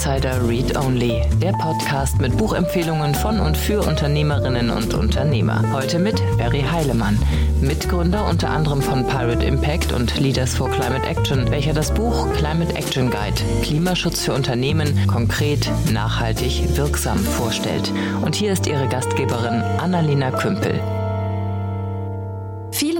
[0.00, 5.62] Insider Read Only, der Podcast mit Buchempfehlungen von und für Unternehmerinnen und Unternehmer.
[5.74, 7.18] Heute mit Barry Heilemann,
[7.60, 12.74] Mitgründer unter anderem von Pirate Impact und Leaders for Climate Action, welcher das Buch Climate
[12.76, 17.92] Action Guide Klimaschutz für Unternehmen konkret, nachhaltig, wirksam vorstellt.
[18.22, 20.80] Und hier ist ihre Gastgeberin Annalena Kümpel.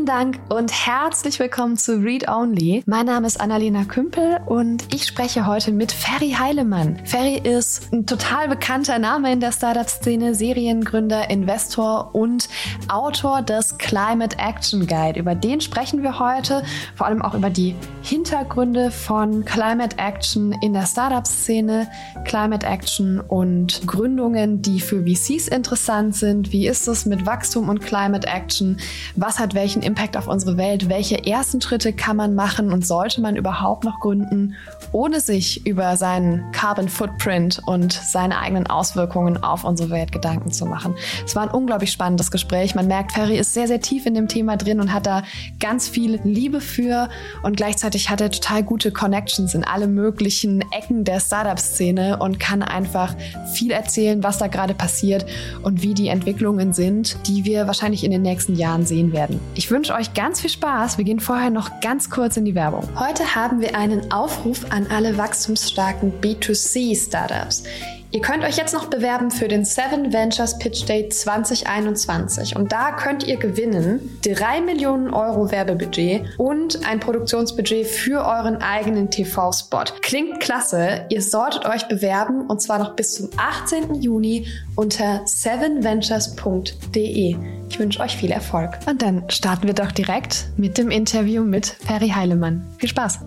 [0.01, 2.83] Vielen Dank und herzlich willkommen zu Read Only.
[2.87, 7.05] Mein Name ist Annalena Kümpel und ich spreche heute mit Ferry Heilemann.
[7.05, 12.49] Ferry ist ein total bekannter Name in der Startup-Szene, Seriengründer, Investor und
[12.89, 15.21] Autor des Climate Action Guide.
[15.21, 16.63] Über den sprechen wir heute,
[16.95, 21.89] vor allem auch über die Hintergründe von Climate Action in der Startup-Szene,
[22.25, 26.53] Climate Action und Gründungen, die für VCs interessant sind.
[26.53, 28.79] Wie ist es mit Wachstum und Climate Action?
[29.15, 32.87] Was hat welche welchen Impact auf unsere Welt, welche ersten Schritte kann man machen und
[32.87, 34.55] sollte man überhaupt noch gründen,
[34.93, 40.65] ohne sich über seinen Carbon Footprint und seine eigenen Auswirkungen auf unsere Welt Gedanken zu
[40.65, 40.95] machen.
[41.27, 42.77] Es war ein unglaublich spannendes Gespräch.
[42.77, 45.25] Man merkt, Ferry ist sehr, sehr tief in dem Thema drin und hat da
[45.59, 47.09] ganz viel Liebe für
[47.43, 52.63] und gleichzeitig hat er total gute Connections in alle möglichen Ecken der Startup-Szene und kann
[52.63, 53.17] einfach
[53.55, 55.27] viel erzählen, was da gerade passiert
[55.65, 59.41] und wie die Entwicklungen sind, die wir wahrscheinlich in den nächsten Jahren sehen werden.
[59.57, 60.99] Ich wünsche euch ganz viel Spaß.
[60.99, 62.87] Wir gehen vorher noch ganz kurz in die Werbung.
[62.99, 67.65] Heute haben wir einen Aufruf an alle wachstumsstarken B2C-Startups.
[68.13, 72.91] Ihr könnt euch jetzt noch bewerben für den Seven Ventures Pitch Day 2021 und da
[72.91, 79.85] könnt ihr gewinnen 3 Millionen Euro Werbebudget und ein Produktionsbudget für euren eigenen TV-Spot.
[80.03, 84.03] Klingt klasse, ihr solltet euch bewerben und zwar noch bis zum 18.
[84.03, 87.37] Juni unter sevenventures.de.
[87.69, 88.77] Ich wünsche euch viel Erfolg.
[88.87, 92.67] Und dann starten wir doch direkt mit dem Interview mit Ferry Heilemann.
[92.79, 93.21] Viel Spaß!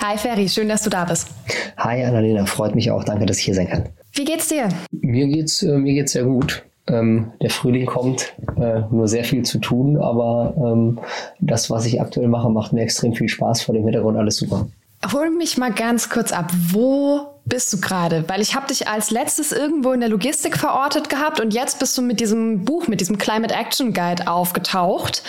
[0.00, 1.28] Hi Ferry, schön, dass du da bist.
[1.76, 3.02] Hi Annalena, freut mich auch.
[3.02, 3.88] Danke, dass ich hier sein kann.
[4.12, 4.68] Wie geht's dir?
[4.92, 6.62] Mir geht's, äh, mir geht's sehr gut.
[6.86, 11.00] Ähm, der Frühling kommt, äh, nur sehr viel zu tun, aber ähm,
[11.40, 13.62] das, was ich aktuell mache, macht mir extrem viel Spaß.
[13.62, 14.68] Vor dem Hintergrund alles super.
[15.12, 16.50] Hol mich mal ganz kurz ab.
[16.70, 18.24] Wo bist du gerade?
[18.28, 21.96] Weil ich habe dich als letztes irgendwo in der Logistik verortet gehabt und jetzt bist
[21.98, 25.22] du mit diesem Buch, mit diesem Climate Action Guide aufgetaucht.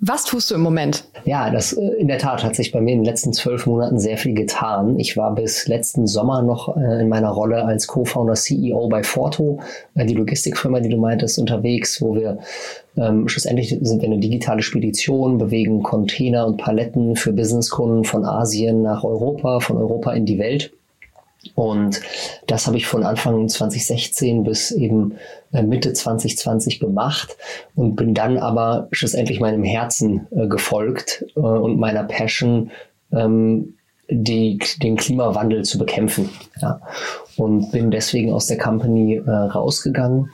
[0.00, 1.04] Was tust du im Moment?
[1.24, 3.98] Ja, das äh, in der Tat hat sich bei mir in den letzten zwölf Monaten
[3.98, 4.98] sehr viel getan.
[4.98, 9.60] Ich war bis letzten Sommer noch äh, in meiner Rolle als Co-Founder CEO bei Forto,
[9.94, 12.38] äh, die Logistikfirma, die du meintest, unterwegs, wo wir
[12.96, 18.82] ähm, schlussendlich sind wir eine digitale Spedition, bewegen Container und Paletten für Businesskunden von Asien
[18.82, 20.72] nach Europa, von Europa in die Welt.
[21.54, 22.00] Und
[22.46, 25.14] das habe ich von Anfang 2016 bis eben
[25.52, 27.36] äh, Mitte 2020 gemacht
[27.74, 32.70] und bin dann aber schlussendlich meinem Herzen äh, gefolgt äh, und meiner Passion,
[33.12, 33.74] ähm,
[34.10, 36.28] die, den Klimawandel zu bekämpfen.
[36.60, 36.80] Ja.
[37.36, 40.30] Und bin deswegen aus der Company äh, rausgegangen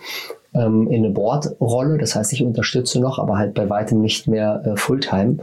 [0.55, 1.99] ähm, in eine Board-Rolle.
[1.99, 5.37] Das heißt, ich unterstütze noch, aber halt bei weitem nicht mehr äh, Fulltime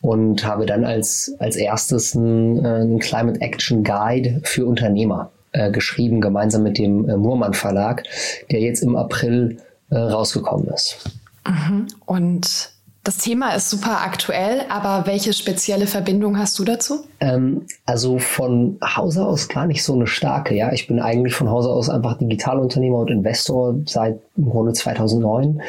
[0.00, 5.70] und habe dann als, als erstes einen, äh, einen Climate Action Guide für Unternehmer äh,
[5.70, 8.02] geschrieben, gemeinsam mit dem äh, Murmann Verlag,
[8.50, 9.58] der jetzt im April
[9.90, 10.98] äh, rausgekommen ist.
[11.46, 11.86] Mhm.
[12.06, 12.73] Und
[13.04, 17.04] das Thema ist super aktuell, aber welche spezielle Verbindung hast du dazu?
[17.20, 20.54] Ähm, also von Hause aus gar nicht so eine starke.
[20.54, 25.60] Ja, ich bin eigentlich von Hause aus einfach Digitalunternehmer und Investor seit im Grunde 2009.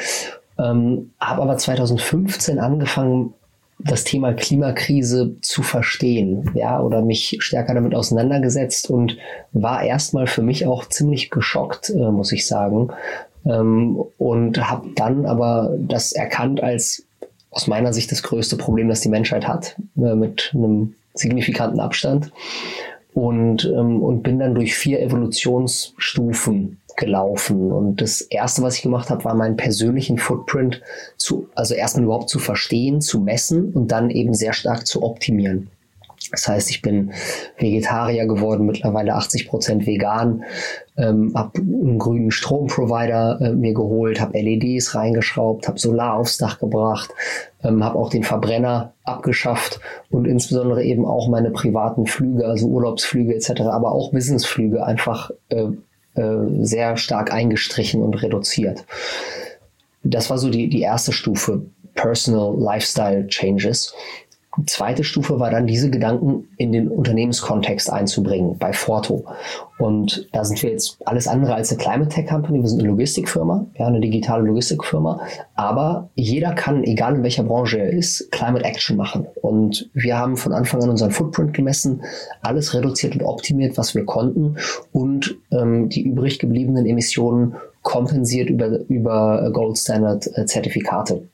[0.58, 3.34] Ähm, habe aber 2015 angefangen,
[3.80, 9.18] das Thema Klimakrise zu verstehen, ja, oder mich stärker damit auseinandergesetzt und
[9.52, 12.94] war erstmal für mich auch ziemlich geschockt, äh, muss ich sagen,
[13.46, 17.05] ähm, und habe dann aber das erkannt als
[17.56, 22.32] aus meiner Sicht das größte Problem, das die Menschheit hat, äh, mit einem signifikanten Abstand.
[23.14, 27.72] Und, ähm, und bin dann durch vier Evolutionsstufen gelaufen.
[27.72, 30.82] Und das erste, was ich gemacht habe, war meinen persönlichen Footprint
[31.16, 35.70] zu, also erstmal überhaupt zu verstehen, zu messen und dann eben sehr stark zu optimieren.
[36.32, 37.12] Das heißt, ich bin
[37.58, 40.44] Vegetarier geworden, mittlerweile 80 Prozent vegan,
[40.98, 46.60] ähm, habe einen grünen Stromprovider äh, mir geholt, habe LEDs reingeschraubt, habe Solar aufs Dach
[46.60, 47.12] gebracht,
[47.64, 49.80] ähm, habe auch den Verbrenner abgeschafft
[50.10, 55.68] und insbesondere eben auch meine privaten Flüge, also Urlaubsflüge etc., aber auch Businessflüge einfach äh,
[56.16, 58.86] äh, sehr stark eingestrichen und reduziert.
[60.04, 61.64] Das war so die, die erste Stufe,
[61.96, 63.94] Personal Lifestyle Changes.
[64.68, 69.26] Zweite Stufe war dann, diese Gedanken in den Unternehmenskontext einzubringen bei Forto.
[69.78, 72.62] Und da sind wir jetzt alles andere als eine Climate Tech Company.
[72.62, 75.20] Wir sind eine Logistikfirma, ja, eine digitale Logistikfirma.
[75.56, 79.28] Aber jeder kann, egal in welcher Branche er ist, Climate Action machen.
[79.42, 82.02] Und wir haben von Anfang an unseren Footprint gemessen,
[82.42, 84.56] alles reduziert und optimiert, was wir konnten
[84.94, 91.28] und ähm, die übrig gebliebenen Emissionen kompensiert über, über Gold Standard äh, Zertifikate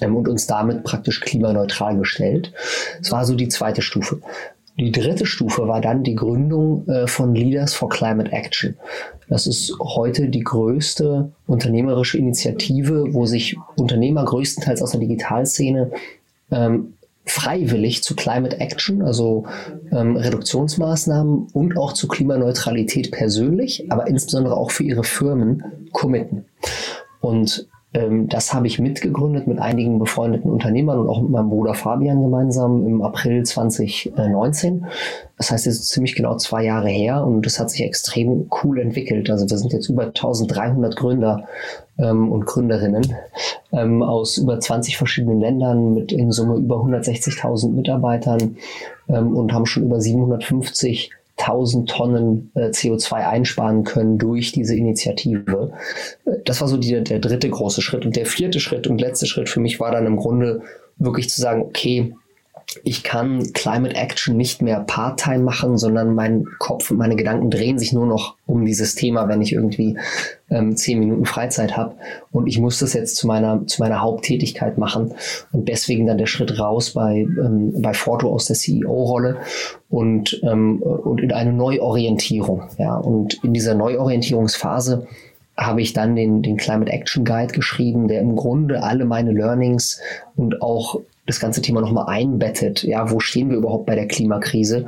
[0.00, 2.52] ähm, und uns damit praktisch klimaneutral gestellt.
[2.98, 4.20] Das war so die zweite Stufe.
[4.78, 8.76] Die dritte Stufe war dann die Gründung äh, von Leaders for Climate Action.
[9.28, 15.90] Das ist heute die größte unternehmerische Initiative, wo sich Unternehmer größtenteils aus der Digitalszene
[16.52, 16.94] ähm,
[17.26, 19.44] freiwillig zu Climate Action, also
[19.92, 26.46] ähm, Reduktionsmaßnahmen und auch zu Klimaneutralität persönlich, aber insbesondere auch für ihre Firmen committen.
[27.20, 32.20] Und das habe ich mitgegründet mit einigen befreundeten Unternehmern und auch mit meinem Bruder Fabian
[32.20, 34.84] gemeinsam im April 2019.
[35.38, 38.78] Das heißt, es ist ziemlich genau zwei Jahre her und das hat sich extrem cool
[38.78, 39.30] entwickelt.
[39.30, 41.48] Also wir sind jetzt über 1300 Gründer
[41.98, 43.14] ähm, und Gründerinnen
[43.72, 48.56] ähm, aus über 20 verschiedenen Ländern mit in Summe über 160.000 Mitarbeitern
[49.08, 55.72] ähm, und haben schon über 750 1000 Tonnen äh, CO2 einsparen können durch diese Initiative.
[56.44, 58.04] Das war so die, der dritte große Schritt.
[58.04, 60.62] Und der vierte Schritt und letzte Schritt für mich war dann im Grunde
[60.98, 62.14] wirklich zu sagen, okay,
[62.84, 67.78] ich kann Climate Action nicht mehr Part-Time machen, sondern mein Kopf und meine Gedanken drehen
[67.78, 69.96] sich nur noch um dieses Thema, wenn ich irgendwie
[70.50, 71.94] ähm, zehn Minuten Freizeit habe.
[72.30, 75.14] Und ich muss das jetzt zu meiner, zu meiner Haupttätigkeit machen.
[75.50, 79.38] Und deswegen dann der Schritt raus bei, ähm, bei Forto aus der CEO-Rolle
[79.88, 82.64] und, ähm, und in eine Neuorientierung.
[82.76, 82.96] Ja.
[82.96, 85.06] Und in dieser Neuorientierungsphase
[85.56, 90.00] habe ich dann den, den Climate Action Guide geschrieben, der im Grunde alle meine Learnings
[90.36, 92.82] und auch das ganze Thema nochmal einbettet.
[92.82, 94.86] Ja, wo stehen wir überhaupt bei der Klimakrise?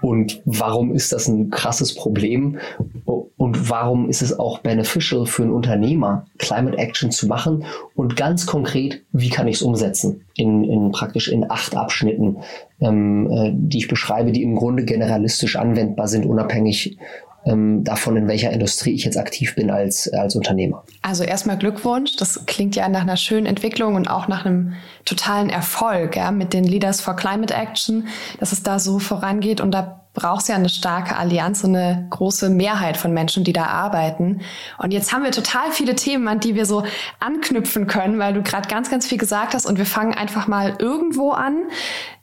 [0.00, 2.58] Und warum ist das ein krasses Problem?
[3.04, 7.64] Und warum ist es auch beneficial für einen Unternehmer, Climate Action zu machen?
[7.94, 10.24] Und ganz konkret, wie kann ich es umsetzen?
[10.36, 12.38] In, in praktisch in acht Abschnitten,
[12.80, 16.96] ähm, äh, die ich beschreibe, die im Grunde generalistisch anwendbar sind, unabhängig
[17.44, 20.84] ähm, davon, in welcher Industrie ich jetzt aktiv bin als, als Unternehmer.
[21.02, 22.16] Also erstmal Glückwunsch.
[22.16, 26.52] Das klingt ja nach einer schönen Entwicklung und auch nach einem totalen Erfolg ja, mit
[26.52, 28.08] den Leaders for Climate Action,
[28.38, 29.60] dass es da so vorangeht.
[29.60, 33.52] Und da braucht es ja eine starke Allianz und eine große Mehrheit von Menschen, die
[33.52, 34.40] da arbeiten.
[34.78, 36.84] Und jetzt haben wir total viele Themen, an die wir so
[37.20, 39.64] anknüpfen können, weil du gerade ganz, ganz viel gesagt hast.
[39.66, 41.62] Und wir fangen einfach mal irgendwo an.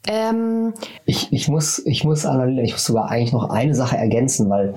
[0.07, 0.73] Ähm
[1.05, 4.75] ich, ich, muss, ich muss, Annalena, ich muss sogar eigentlich noch eine Sache ergänzen, weil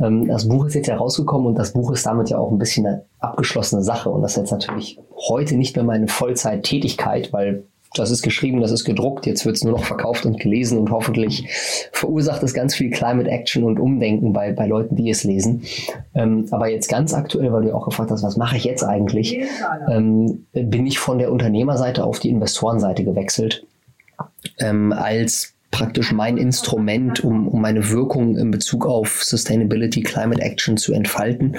[0.00, 2.58] ähm, das Buch ist jetzt ja rausgekommen und das Buch ist damit ja auch ein
[2.58, 4.08] bisschen eine abgeschlossene Sache.
[4.08, 7.64] Und das ist jetzt natürlich heute nicht mehr meine Vollzeittätigkeit, weil
[7.94, 10.90] das ist geschrieben, das ist gedruckt, jetzt wird es nur noch verkauft und gelesen und
[10.90, 11.46] hoffentlich
[11.92, 15.62] verursacht es ganz viel Climate Action und Umdenken bei, bei Leuten, die es lesen.
[16.14, 19.38] Ähm, aber jetzt ganz aktuell, weil du auch gefragt hast, was mache ich jetzt eigentlich,
[19.88, 23.64] ähm, bin ich von der Unternehmerseite auf die Investorenseite gewechselt.
[24.58, 30.76] Ähm, als praktisch mein Instrument, um, um meine Wirkung in Bezug auf Sustainability, Climate Action
[30.76, 31.56] zu entfalten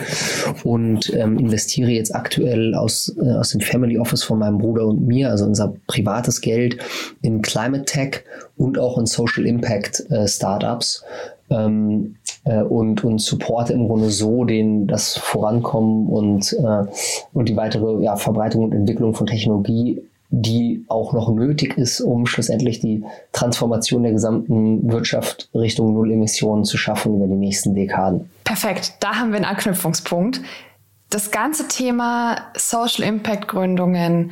[0.63, 5.05] und ähm, investiere jetzt aktuell aus, äh, aus dem Family Office von meinem Bruder und
[5.05, 6.77] mir, also unser privates Geld,
[7.21, 8.23] in Climate Tech
[8.55, 11.03] und auch in Social Impact äh, Startups.
[11.49, 12.15] Ähm,
[12.45, 16.85] äh, und, und supporte im Grunde so den, das Vorankommen und, äh,
[17.33, 22.25] und die weitere ja, Verbreitung und Entwicklung von Technologie die auch noch nötig ist, um
[22.25, 28.29] schlussendlich die Transformation der gesamten Wirtschaft Richtung Null Emissionen zu schaffen über die nächsten Dekaden.
[28.43, 30.41] Perfekt, da haben wir einen Anknüpfungspunkt.
[31.09, 34.31] Das ganze Thema Social Impact Gründungen,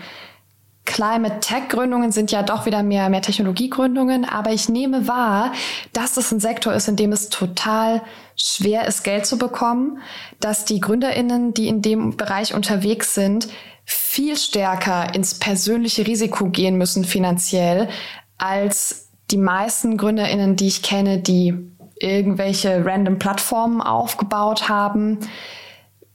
[0.86, 5.54] Climate Tech Gründungen sind ja doch wieder mehr, mehr Technologiegründungen, aber ich nehme wahr,
[5.94, 8.02] dass das ein Sektor ist, in dem es total
[8.36, 10.00] schwer ist, Geld zu bekommen,
[10.42, 13.48] dass die GründerInnen, die in dem Bereich unterwegs sind,
[13.86, 17.90] viel stärker ins persönliche Risiko gehen müssen finanziell
[18.38, 21.56] als die meisten Gründerinnen, die ich kenne, die
[22.00, 25.20] irgendwelche random Plattformen aufgebaut haben.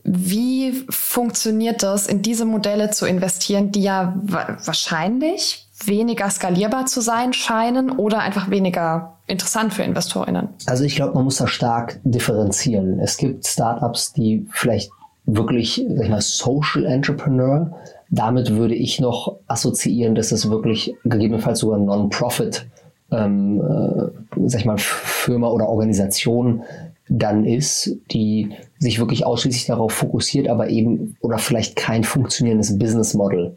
[0.05, 7.33] Wie funktioniert das, in diese Modelle zu investieren, die ja wahrscheinlich weniger skalierbar zu sein
[7.33, 10.49] scheinen oder einfach weniger interessant für InvestorInnen?
[10.67, 12.99] Also ich glaube, man muss da stark differenzieren.
[13.01, 14.91] Es gibt Startups, die vielleicht
[15.29, 17.71] wirklich, sag ich mal, Social Entrepreneur.
[18.11, 22.67] Damit würde ich noch assoziieren, dass es wirklich gegebenenfalls sogar Non-Profit,
[23.13, 26.63] ähm, äh, sag ich mal, Firma oder Organisation
[27.11, 33.15] dann ist, die sich wirklich ausschließlich darauf fokussiert, aber eben oder vielleicht kein funktionierendes Business
[33.15, 33.57] Model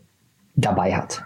[0.56, 1.24] dabei hat.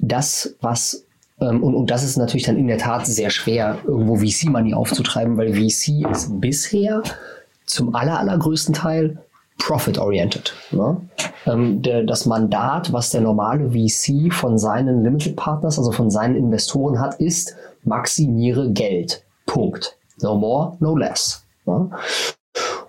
[0.00, 1.04] Das, was
[1.40, 5.36] ähm, und, und das ist natürlich dann in der Tat sehr schwer, irgendwo VC-Money aufzutreiben,
[5.36, 7.02] weil VC ist bisher
[7.66, 9.18] zum aller, allergrößten Teil
[9.58, 10.52] profit-oriented.
[10.72, 10.96] Ne?
[11.46, 16.36] Ähm, der, das Mandat, was der normale VC von seinen Limited Partners, also von seinen
[16.36, 19.24] Investoren hat, ist, maximiere Geld.
[19.46, 19.96] Punkt.
[20.20, 21.44] No more, no less.
[21.66, 21.90] Ne?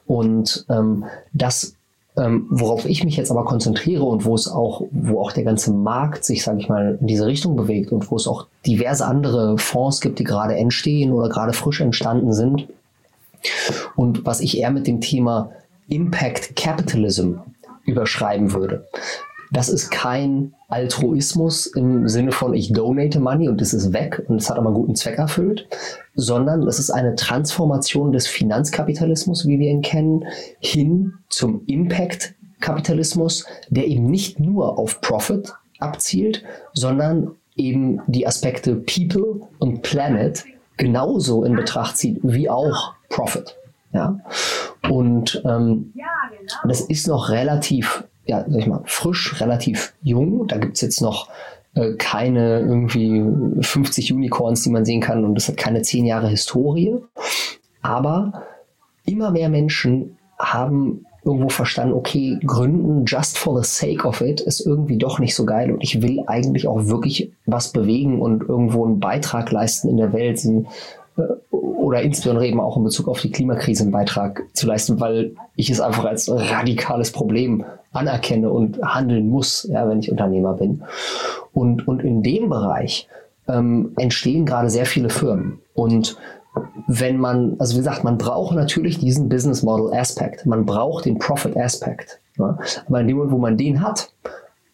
[0.05, 1.75] Und ähm, das
[2.17, 5.71] ähm, worauf ich mich jetzt aber konzentriere und wo es auch, wo auch der ganze
[5.73, 9.57] Markt sich, sage ich mal, in diese Richtung bewegt und wo es auch diverse andere
[9.57, 12.67] Fonds gibt, die gerade entstehen oder gerade frisch entstanden sind.
[13.95, 15.51] Und was ich eher mit dem Thema
[15.87, 17.35] Impact Capitalism
[17.85, 18.87] überschreiben würde.
[19.51, 24.41] Das ist kein Altruismus im Sinne von ich donate money und es ist weg und
[24.41, 25.67] es hat aber einen guten Zweck erfüllt,
[26.15, 30.25] sondern es ist eine Transformation des Finanzkapitalismus, wie wir ihn kennen,
[30.59, 39.41] hin zum Impact-Kapitalismus, der eben nicht nur auf Profit abzielt, sondern eben die Aspekte People
[39.59, 40.43] und Planet
[40.77, 43.55] genauso in Betracht zieht wie auch Profit.
[43.95, 44.19] Ja?
[44.89, 45.93] Und ähm,
[46.67, 50.47] das ist noch relativ ja, sag ich mal, frisch, relativ jung.
[50.47, 51.29] Da gibt's jetzt noch
[51.75, 53.23] äh, keine irgendwie
[53.61, 56.95] 50 Unicorns, die man sehen kann und das hat keine 10 Jahre Historie.
[57.81, 58.43] Aber
[59.05, 64.59] immer mehr Menschen haben irgendwo verstanden, okay, gründen just for the sake of it ist
[64.59, 68.85] irgendwie doch nicht so geil und ich will eigentlich auch wirklich was bewegen und irgendwo
[68.85, 70.65] einen Beitrag leisten in der Welt, äh,
[71.51, 75.69] oder insbesondere eben auch in Bezug auf die Klimakrise einen Beitrag zu leisten, weil ich
[75.69, 80.83] es einfach als radikales Problem anerkenne und handeln muss, ja, wenn ich Unternehmer bin.
[81.53, 83.07] Und, und in dem Bereich
[83.47, 85.59] ähm, entstehen gerade sehr viele Firmen.
[85.73, 86.17] Und
[86.87, 91.19] wenn man, also wie gesagt, man braucht natürlich diesen Business Model Aspekt, man braucht den
[91.19, 92.19] Profit Aspekt.
[92.37, 92.57] Ne?
[92.87, 94.11] Aber in dem Moment, wo man den hat,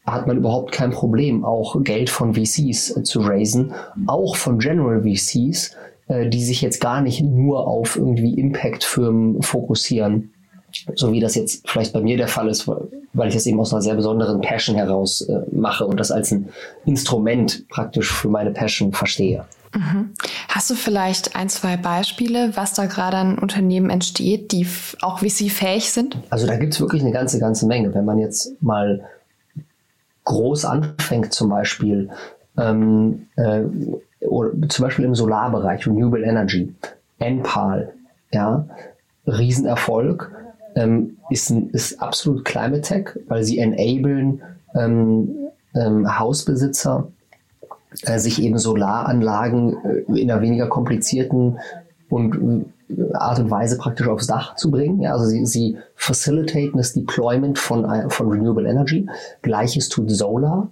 [0.05, 3.73] hat man überhaupt kein Problem, auch Geld von VCs zu raisen,
[4.07, 5.75] auch von General VCs,
[6.11, 10.33] äh, die sich jetzt gar nicht nur auf irgendwie Impact-Firmen fokussieren,
[10.93, 13.71] so wie das jetzt vielleicht bei mir der Fall ist, weil ich das eben aus
[13.71, 16.49] einer sehr besonderen Passion heraus äh, mache und das als ein
[16.85, 19.45] Instrument praktisch für meine Passion verstehe.
[19.73, 20.09] Mhm.
[20.49, 24.67] Hast du vielleicht ein, zwei Beispiele, was da gerade an Unternehmen entsteht, die
[25.01, 26.17] auch wie sie fähig sind?
[26.29, 27.93] Also da gibt es wirklich eine ganze, ganze Menge.
[27.93, 29.05] Wenn man jetzt mal
[30.25, 32.09] groß anfängt, zum Beispiel,
[32.57, 33.61] ähm, äh,
[34.21, 36.73] zum Beispiel im Solarbereich, Renewable Energy,
[37.19, 37.93] NPAL,
[38.31, 38.65] ja,
[39.27, 40.31] Riesenerfolg
[40.75, 44.41] ähm, ist, ein, ist absolut Climate Tech, weil sie enablen
[44.75, 45.35] ähm,
[45.75, 47.07] ähm, Hausbesitzer,
[48.03, 51.59] äh, sich eben Solaranlagen äh, in einer weniger komplizierten
[52.09, 55.01] und äh, Art und Weise praktisch aufs Dach zu bringen.
[55.01, 59.07] Ja, also sie, sie facilitaten das Deployment von, äh, von Renewable Energy.
[59.41, 60.69] Gleiches tut Solar.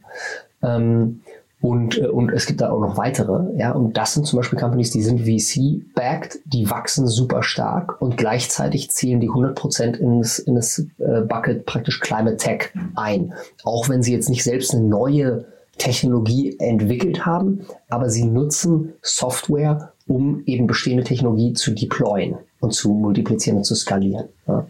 [0.61, 1.21] Ähm,
[1.61, 3.71] und, äh, und es gibt da auch noch weitere, ja.
[3.71, 8.91] Und das sind zum Beispiel Companies, die sind VC-backed, die wachsen super stark und gleichzeitig
[8.91, 13.33] zielen die 100% in das, in das äh, Bucket praktisch Climate Tech ein.
[13.63, 15.45] Auch wenn sie jetzt nicht selbst eine neue
[15.77, 22.91] Technologie entwickelt haben, aber sie nutzen Software, um eben bestehende Technologie zu deployen und zu
[22.91, 24.29] multiplizieren und zu skalieren.
[24.47, 24.65] Ja.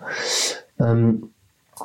[0.79, 1.29] Ähm,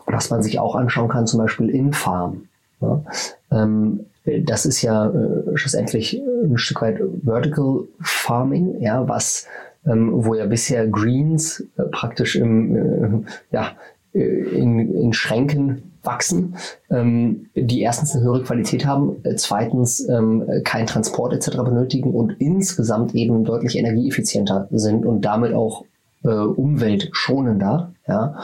[0.06, 2.48] was man sich auch anschauen kann, zum Beispiel InFarm.
[2.80, 3.02] Ja.
[3.50, 9.46] Ähm, das ist ja äh, schlussendlich ein Stück weit Vertical Farming, ja, was
[9.86, 13.72] ähm, wo ja bisher Greens äh, praktisch im, äh, ja,
[14.14, 16.56] äh, in, in Schränken wachsen,
[16.90, 21.58] ähm, die erstens eine höhere Qualität haben, äh, zweitens ähm, keinen Transport etc.
[21.58, 25.84] benötigen und insgesamt eben deutlich energieeffizienter sind und damit auch
[26.24, 27.92] äh, umweltschonender.
[28.06, 28.40] Ja.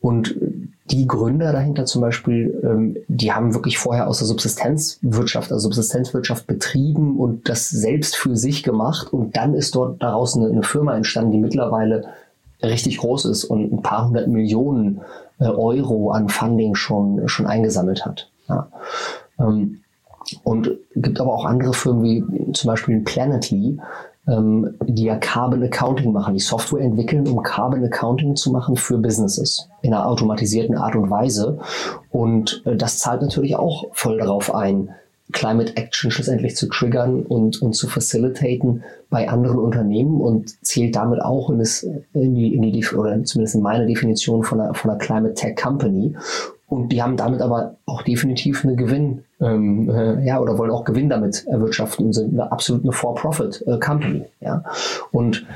[0.00, 0.36] Und
[0.90, 6.46] die Gründer dahinter zum Beispiel, ähm, die haben wirklich vorher aus der Subsistenzwirtschaft, also Subsistenzwirtschaft
[6.46, 9.12] betrieben und das selbst für sich gemacht.
[9.12, 12.06] Und dann ist dort daraus eine, eine Firma entstanden, die mittlerweile
[12.62, 15.00] richtig groß ist und ein paar hundert Millionen
[15.38, 18.28] äh, Euro an Funding schon, schon eingesammelt hat.
[18.48, 18.68] Ja.
[19.38, 19.80] Ähm,
[20.44, 23.78] und gibt aber auch andere Firmen wie zum Beispiel Planetly,
[24.28, 28.98] ähm, die ja Carbon Accounting machen, die Software entwickeln, um Carbon Accounting zu machen für
[28.98, 31.58] Businesses in einer automatisierten Art und Weise.
[32.10, 34.90] Und äh, das zahlt natürlich auch voll darauf ein,
[35.32, 41.22] Climate Action schlussendlich zu triggern und, und zu facilitaten bei anderen Unternehmen und zählt damit
[41.22, 44.90] auch in, das, in die, in die, oder zumindest in meine Definition von einer, von
[44.90, 46.14] einer Climate Tech Company.
[46.72, 50.84] Und die haben damit aber auch definitiv eine Gewinn, ähm, äh, ja, oder wollen auch
[50.84, 54.64] Gewinn damit erwirtschaften und sind eine absolut eine For-Profit-Company, äh, ja.
[55.10, 55.46] Und,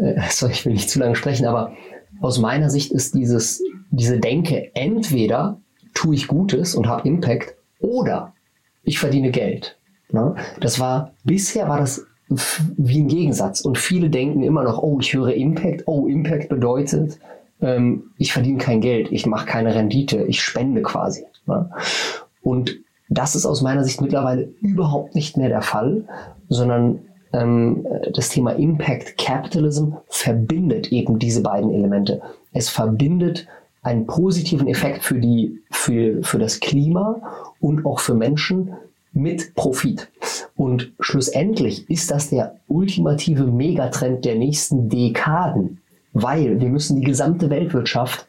[0.00, 1.74] äh, sorry, ich will nicht zu lange sprechen, aber
[2.22, 5.60] aus meiner Sicht ist dieses, diese Denke, entweder
[5.92, 8.32] tue ich Gutes und habe Impact oder
[8.84, 9.76] ich verdiene Geld.
[10.10, 10.34] Ne?
[10.60, 12.06] Das war, bisher war das
[12.78, 13.60] wie ein Gegensatz.
[13.60, 15.82] Und viele denken immer noch, oh, ich höre Impact.
[15.84, 17.18] Oh, Impact bedeutet,
[17.60, 21.24] ähm, ich verdiene kein Geld, ich mache keine Rendite, ich spende quasi.
[21.46, 21.70] Ne?
[22.42, 26.04] Und das ist aus meiner Sicht mittlerweile überhaupt nicht mehr der Fall,
[26.48, 27.00] sondern
[27.32, 32.20] ähm, das Thema Impact Capitalism verbindet eben diese beiden Elemente.
[32.52, 33.46] Es verbindet
[33.82, 37.20] einen positiven Effekt für, die, für, für das Klima
[37.60, 38.72] und auch für Menschen
[39.12, 40.08] mit Profit.
[40.56, 45.80] Und schlussendlich ist das der ultimative Megatrend der nächsten Dekaden,
[46.14, 48.26] weil wir müssen die gesamte Weltwirtschaft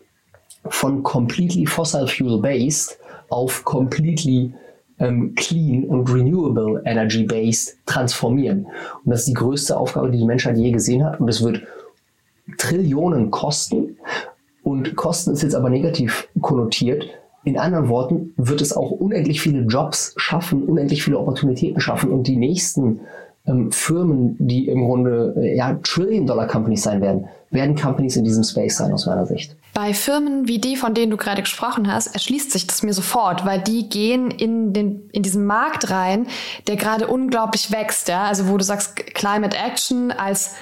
[0.68, 2.98] von completely fossil fuel based
[3.30, 4.54] auf completely
[5.00, 8.68] ähm, clean und renewable energy based transformieren.
[9.04, 11.20] Und das ist die größte Aufgabe, die die Menschheit je gesehen hat.
[11.20, 11.62] Und es wird
[12.58, 13.98] Trillionen kosten.
[14.64, 17.06] Und Kosten ist jetzt aber negativ konnotiert.
[17.44, 22.26] In anderen Worten wird es auch unendlich viele Jobs schaffen, unendlich viele Opportunitäten schaffen und
[22.26, 23.02] die nächsten
[23.48, 28.78] ähm, Firmen, die im Grunde äh, ja, Trillion-Dollar-Companies sein werden, werden Companies in diesem Space
[28.78, 29.56] sein, aus meiner Sicht.
[29.74, 33.46] Bei Firmen wie die, von denen du gerade gesprochen hast, erschließt sich das mir sofort,
[33.46, 36.28] weil die gehen in, den, in diesen Markt rein,
[36.68, 38.08] der gerade unglaublich wächst.
[38.08, 38.24] Ja?
[38.24, 40.56] Also wo du sagst, Climate Action als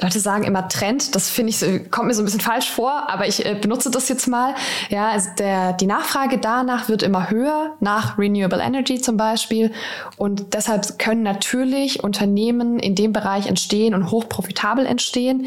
[0.00, 3.26] Leute sagen immer Trend, das finde ich, kommt mir so ein bisschen falsch vor, aber
[3.26, 4.54] ich äh, benutze das jetzt mal.
[4.90, 9.72] Ja, also der, die Nachfrage danach wird immer höher, nach Renewable Energy zum Beispiel.
[10.16, 15.46] Und deshalb können natürlich Unternehmen in dem Bereich entstehen und hochprofitabel entstehen,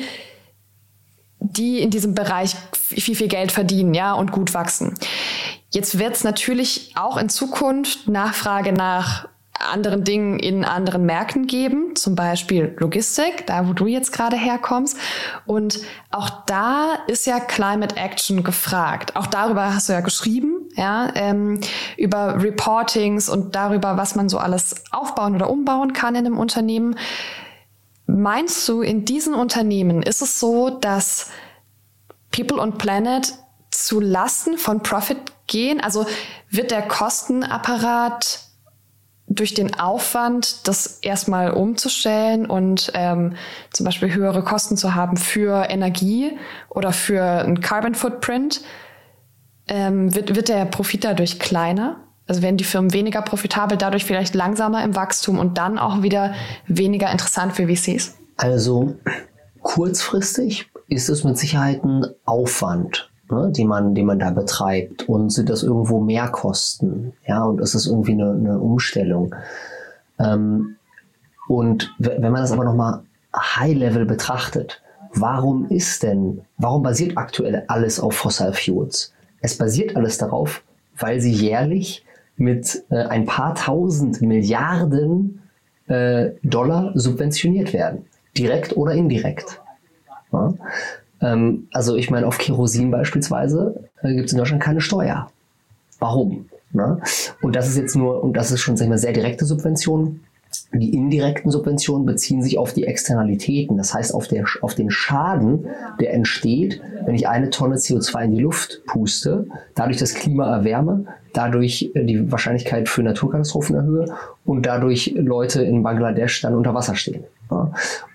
[1.40, 4.96] die in diesem Bereich viel, viel Geld verdienen, ja, und gut wachsen.
[5.70, 9.30] Jetzt wird es natürlich auch in Zukunft Nachfrage nach
[9.62, 14.98] anderen Dingen in anderen Märkten geben, zum Beispiel Logistik, da wo du jetzt gerade herkommst.
[15.46, 19.16] Und auch da ist ja Climate Action gefragt.
[19.16, 21.60] Auch darüber hast du ja geschrieben, ja, ähm,
[21.98, 26.96] über Reportings und darüber, was man so alles aufbauen oder umbauen kann in einem Unternehmen.
[28.06, 31.30] Meinst du, in diesen Unternehmen ist es so, dass
[32.32, 33.34] People und Planet
[33.70, 35.80] zu Lasten von Profit gehen?
[35.82, 36.06] Also
[36.50, 38.51] wird der Kostenapparat
[39.36, 43.36] durch den Aufwand, das erstmal umzustellen und ähm,
[43.72, 46.38] zum Beispiel höhere Kosten zu haben für Energie
[46.70, 48.62] oder für einen Carbon Footprint,
[49.68, 51.98] ähm, wird, wird der Profit dadurch kleiner?
[52.28, 56.34] Also werden die Firmen weniger profitabel, dadurch vielleicht langsamer im Wachstum und dann auch wieder
[56.68, 58.16] weniger interessant für VCs?
[58.38, 58.96] Also
[59.62, 65.08] kurzfristig ist es mit Sicherheit ein Aufwand ne, die, man, die man da betreibt?
[65.10, 67.14] Und sind das irgendwo Mehrkosten?
[67.26, 69.34] Ja, und ist das irgendwie eine, eine Umstellung?
[70.20, 70.76] Ähm,
[71.48, 73.02] und wenn man das aber nochmal
[73.36, 74.82] high-level betrachtet,
[75.14, 79.14] warum ist denn, warum basiert aktuell alles auf Fossil Fuels?
[79.42, 80.64] Es basiert alles darauf,
[80.98, 82.06] weil sie jährlich
[82.38, 85.42] mit äh, ein paar tausend Milliarden
[85.88, 88.06] äh, Dollar subventioniert werden,
[88.38, 89.62] direkt oder indirekt.
[90.32, 90.54] Ja?
[91.22, 95.30] Ähm, also ich meine, auf Kerosin beispielsweise äh, gibt es in Deutschland keine Steuer.
[96.00, 96.46] Warum?
[96.74, 97.00] Ne?
[97.42, 100.24] Und das ist jetzt nur, und das ist schon sag ich mal, sehr direkte Subventionen.
[100.74, 105.68] Die indirekten Subventionen beziehen sich auf die Externalitäten, das heißt auf, der, auf den Schaden,
[106.00, 111.06] der entsteht, wenn ich eine Tonne CO2 in die Luft puste, dadurch das Klima erwärme,
[111.34, 114.06] dadurch äh, die Wahrscheinlichkeit für Naturkatastrophen erhöhe
[114.46, 117.24] und dadurch Leute in Bangladesch dann unter Wasser stehen.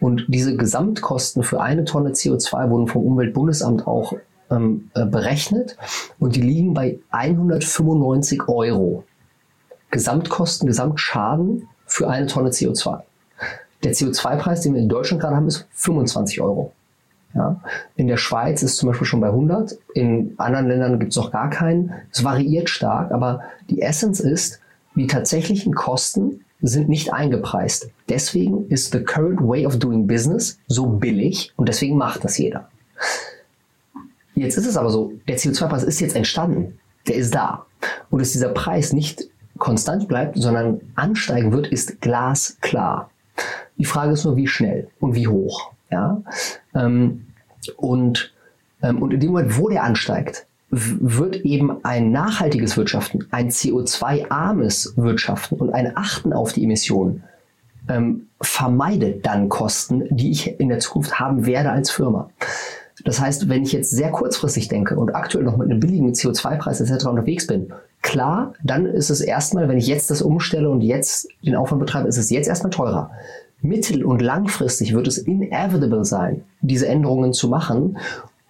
[0.01, 4.15] Und diese Gesamtkosten für eine Tonne CO2 wurden vom Umweltbundesamt auch
[4.51, 5.77] ähm, äh, berechnet
[6.19, 9.05] und die liegen bei 195 Euro.
[9.91, 13.03] Gesamtkosten, Gesamtschaden für eine Tonne CO2.
[13.85, 16.73] Der CO2-Preis, den wir in Deutschland gerade haben, ist 25 Euro.
[17.35, 17.61] Ja.
[17.97, 21.31] In der Schweiz ist zum Beispiel schon bei 100, in anderen Ländern gibt es noch
[21.31, 21.93] gar keinen.
[22.11, 24.61] Es variiert stark, aber die Essenz ist,
[24.95, 27.91] die tatsächlichen Kosten sind nicht eingepreist.
[28.09, 32.69] Deswegen ist the current way of doing business so billig und deswegen macht das jeder.
[34.35, 36.79] Jetzt ist es aber so, der CO2-Preis ist jetzt entstanden.
[37.09, 37.65] Der ist da.
[38.11, 39.25] Und dass dieser Preis nicht
[39.59, 43.11] konstant bleibt, sondern ansteigen wird, ist glasklar.
[43.79, 45.73] Die Frage ist nur, wie schnell und wie hoch.
[45.91, 46.23] Ja?
[46.75, 47.27] Ähm,
[47.77, 48.33] und,
[48.83, 54.95] ähm, und in dem Moment, wo der ansteigt, wird eben ein nachhaltiges Wirtschaften, ein CO2-armes
[54.97, 57.23] Wirtschaften und ein Achten auf die Emissionen
[57.89, 62.31] ähm, vermeidet dann Kosten, die ich in der Zukunft haben werde als Firma.
[63.05, 66.81] Das heißt, wenn ich jetzt sehr kurzfristig denke und aktuell noch mit einem billigen CO2-Preis
[66.81, 67.07] etc.
[67.07, 71.57] unterwegs bin, klar, dann ist es erstmal, wenn ich jetzt das umstelle und jetzt den
[71.57, 73.11] Aufwand betreibe, ist es jetzt erstmal teurer.
[73.63, 77.99] Mittel- und langfristig wird es inevitable sein, diese Änderungen zu machen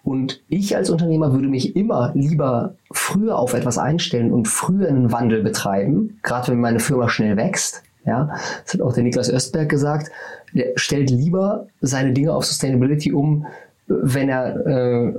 [0.07, 5.11] und ich als Unternehmer würde mich immer lieber früher auf etwas einstellen und früher einen
[5.11, 8.31] Wandel betreiben, gerade wenn meine Firma schnell wächst, Ja,
[8.65, 10.13] das hat auch der Niklas Östberg gesagt.
[10.55, 13.47] Der stellt lieber seine Dinge auf Sustainability um,
[13.89, 15.13] wenn er, äh,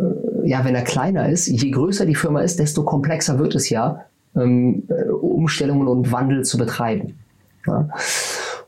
[0.46, 1.48] ja, wenn er kleiner ist.
[1.48, 4.06] Je größer die Firma ist, desto komplexer wird es ja,
[4.38, 7.20] ähm, äh, Umstellungen und Wandel zu betreiben.
[7.66, 7.90] Ja.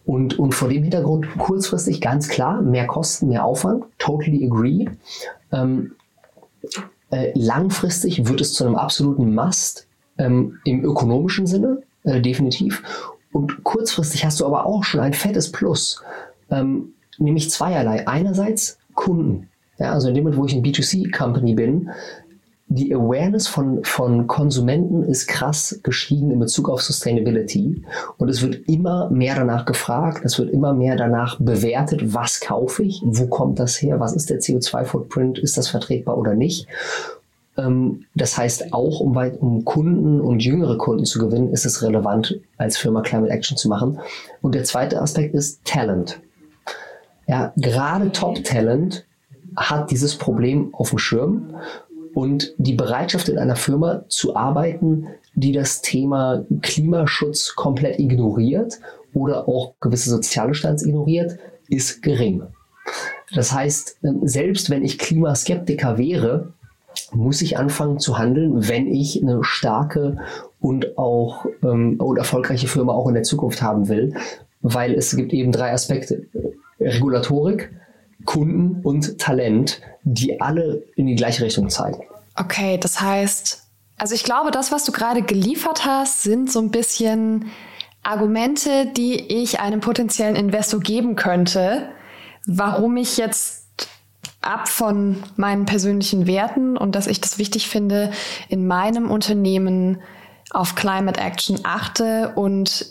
[0.05, 4.89] Und, und vor dem Hintergrund kurzfristig ganz klar, mehr Kosten, mehr Aufwand, totally agree.
[5.53, 5.93] Ähm,
[7.11, 12.83] äh, langfristig wird es zu einem absoluten Must ähm, im ökonomischen Sinne, äh, definitiv.
[13.31, 16.01] Und kurzfristig hast du aber auch schon ein fettes Plus,
[16.49, 18.07] ähm, nämlich zweierlei.
[18.07, 19.49] Einerseits Kunden.
[19.77, 21.89] Ja, also in dem Moment, wo ich ein B2C-Company bin,
[22.71, 27.83] die Awareness von, von Konsumenten ist krass gestiegen in Bezug auf Sustainability.
[28.17, 32.83] Und es wird immer mehr danach gefragt, es wird immer mehr danach bewertet, was kaufe
[32.83, 36.67] ich, wo kommt das her, was ist der CO2-Footprint, ist das vertretbar oder nicht.
[37.57, 41.81] Ähm, das heißt, auch um, weit, um Kunden und jüngere Kunden zu gewinnen, ist es
[41.81, 43.99] relevant, als Firma Climate Action zu machen.
[44.41, 46.21] Und der zweite Aspekt ist Talent.
[47.27, 49.05] Ja, gerade Top-Talent
[49.55, 51.55] hat dieses Problem auf dem Schirm
[52.19, 58.81] und die Bereitschaft in einer Firma zu arbeiten, die das Thema Klimaschutz komplett ignoriert
[59.13, 62.43] oder auch gewisse soziale Stands ignoriert, ist gering.
[63.33, 66.51] Das heißt, selbst wenn ich Klimaskeptiker wäre,
[67.13, 70.17] muss ich anfangen zu handeln, wenn ich eine starke
[70.59, 74.13] und auch ähm, und erfolgreiche Firma auch in der Zukunft haben will,
[74.59, 76.25] weil es gibt eben drei Aspekte.
[76.81, 77.71] Regulatorik,
[78.29, 82.03] Kunden und Talent, die alle in die gleiche Richtung zeigen.
[82.35, 83.63] Okay, das heißt,
[83.97, 87.47] also ich glaube, das, was du gerade geliefert hast, sind so ein bisschen
[88.03, 91.89] Argumente, die ich einem potenziellen Investor geben könnte,
[92.45, 93.97] warum ich jetzt
[94.41, 98.11] ab von meinen persönlichen Werten und dass ich das wichtig finde,
[98.47, 100.03] in meinem Unternehmen
[100.51, 102.85] auf Climate Action achte und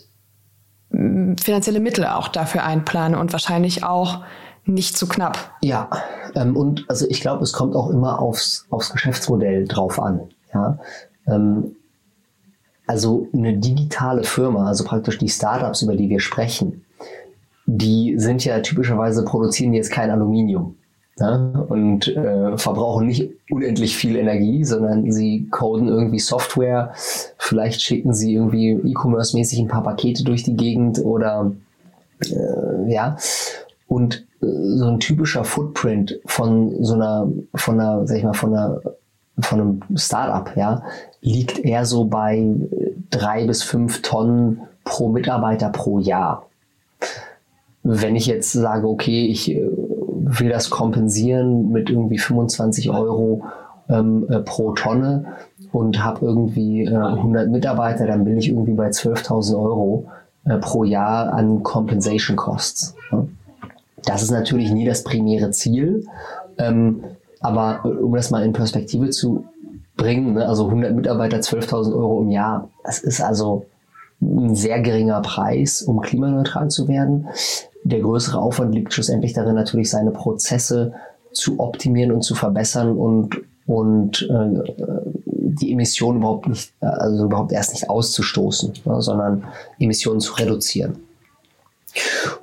[0.91, 4.25] mm, finanzielle Mittel auch dafür einplane und wahrscheinlich auch
[4.69, 5.53] nicht zu knapp.
[5.63, 5.89] Ja,
[6.35, 10.21] ähm, und also ich glaube, es kommt auch immer aufs, aufs Geschäftsmodell drauf an.
[10.55, 10.79] Ja?
[11.27, 11.77] Ähm,
[12.87, 16.85] also eine digitale Firma, also praktisch die Startups, über die wir sprechen,
[17.67, 20.77] die sind ja typischerweise produzieren jetzt kein Aluminium.
[21.19, 21.67] Ne?
[21.69, 26.93] Und äh, verbrauchen nicht unendlich viel Energie, sondern sie coden irgendwie Software,
[27.37, 31.53] vielleicht schicken sie irgendwie E-Commerce-mäßig ein paar Pakete durch die Gegend oder
[32.25, 33.17] äh, ja.
[33.89, 38.81] Und so ein typischer Footprint von so einer, von einer, sag ich mal, von einer,
[39.41, 40.83] von einem Startup, ja,
[41.21, 42.47] liegt eher so bei
[43.11, 46.47] drei bis fünf Tonnen pro Mitarbeiter pro Jahr.
[47.83, 53.45] Wenn ich jetzt sage, okay, ich äh, will das kompensieren mit irgendwie 25 Euro
[53.89, 55.25] ähm, äh, pro Tonne
[55.73, 60.07] und habe irgendwie äh, 100 Mitarbeiter, dann bin ich irgendwie bei 12.000 Euro
[60.45, 62.95] äh, pro Jahr an Compensation Costs.
[63.11, 63.25] Ja?
[64.05, 66.07] Das ist natürlich nie das primäre Ziel,
[66.59, 67.05] ähm,
[67.41, 69.45] aber äh, um das mal in Perspektive zu
[69.97, 73.67] bringen, ne, also 100 Mitarbeiter, 12.000 Euro im Jahr, das ist also
[74.21, 77.29] ein sehr geringer Preis, um klimaneutral zu werden.
[77.85, 80.95] Der größere Aufwand liegt schlussendlich darin, natürlich seine Prozesse
[81.33, 84.73] zu optimieren und zu verbessern und, und äh,
[85.25, 89.45] die Emissionen überhaupt nicht, also überhaupt erst nicht auszustoßen, ne, sondern
[89.79, 90.99] Emissionen zu reduzieren.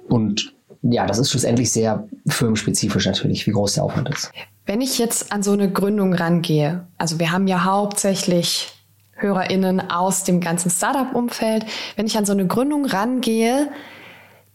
[0.08, 0.55] Und
[0.91, 4.32] ja, das ist schlussendlich sehr firmenspezifisch natürlich, wie groß der Aufwand ist.
[4.65, 8.71] Wenn ich jetzt an so eine Gründung rangehe, also wir haben ja hauptsächlich
[9.13, 13.69] HörerInnen aus dem ganzen Startup-Umfeld, wenn ich an so eine Gründung rangehe,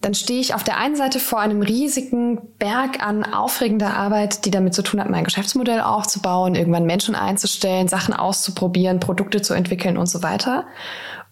[0.00, 4.50] dann stehe ich auf der einen Seite vor einem riesigen Berg an aufregender Arbeit, die
[4.50, 9.98] damit zu tun hat, mein Geschäftsmodell aufzubauen, irgendwann Menschen einzustellen, Sachen auszuprobieren, Produkte zu entwickeln
[9.98, 10.64] und so weiter.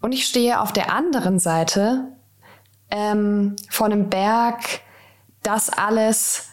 [0.01, 2.09] Und ich stehe auf der anderen Seite
[2.91, 4.59] ähm, vor einem Berg
[5.42, 6.48] das alles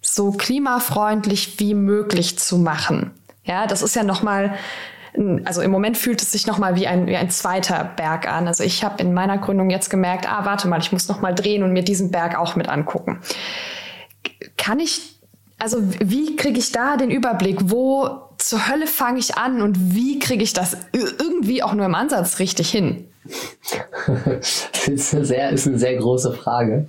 [0.00, 3.12] so klimafreundlich wie möglich zu machen.
[3.44, 4.54] Ja, das ist ja nochmal,
[5.44, 8.46] also im Moment fühlt es sich nochmal wie ein, wie ein zweiter Berg an.
[8.46, 11.62] Also ich habe in meiner Gründung jetzt gemerkt, ah, warte mal, ich muss nochmal drehen
[11.62, 13.20] und mir diesen Berg auch mit angucken.
[14.56, 15.20] Kann ich,
[15.58, 17.58] also wie kriege ich da den Überblick?
[17.64, 21.94] Wo zur Hölle fange ich an und wie kriege ich das irgendwie auch nur im
[21.94, 23.08] Ansatz richtig hin?
[24.26, 26.88] das ist sehr, ist eine sehr große Frage.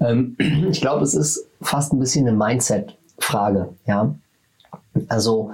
[0.00, 0.36] Ähm,
[0.70, 3.70] ich glaube, es ist fast ein bisschen eine Mindset-Frage.
[3.86, 4.14] Ja?
[5.08, 5.52] Also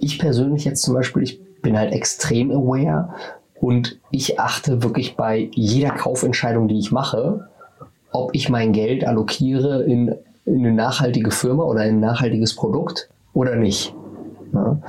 [0.00, 3.14] ich persönlich jetzt zum Beispiel, ich bin halt extrem aware
[3.60, 7.48] und ich achte wirklich bei jeder Kaufentscheidung, die ich mache,
[8.12, 13.08] ob ich mein Geld allokiere in, in eine nachhaltige Firma oder in ein nachhaltiges Produkt
[13.32, 13.94] oder nicht.
[14.52, 14.80] Ja?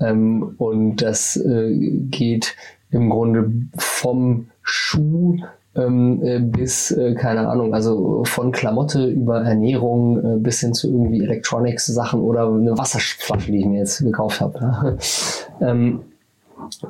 [0.00, 1.74] Ähm, und das äh,
[2.10, 2.56] geht
[2.90, 5.38] im Grunde vom Schuh
[5.76, 10.88] ähm, äh, bis, äh, keine Ahnung, also von Klamotte über Ernährung äh, bis hin zu
[10.88, 14.98] irgendwie Electronics-Sachen oder eine Wasserflasche, die ich mir jetzt gekauft habe.
[15.60, 16.00] ähm,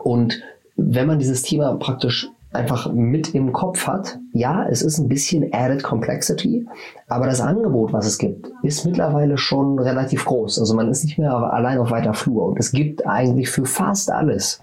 [0.02, 0.40] und
[0.76, 5.52] wenn man dieses Thema praktisch einfach mit im Kopf hat, ja, es ist ein bisschen
[5.52, 6.66] added complexity,
[7.08, 10.60] aber das Angebot, was es gibt, ist mittlerweile schon relativ groß.
[10.60, 14.10] Also man ist nicht mehr allein auf weiter Flur und es gibt eigentlich für fast
[14.10, 14.62] alles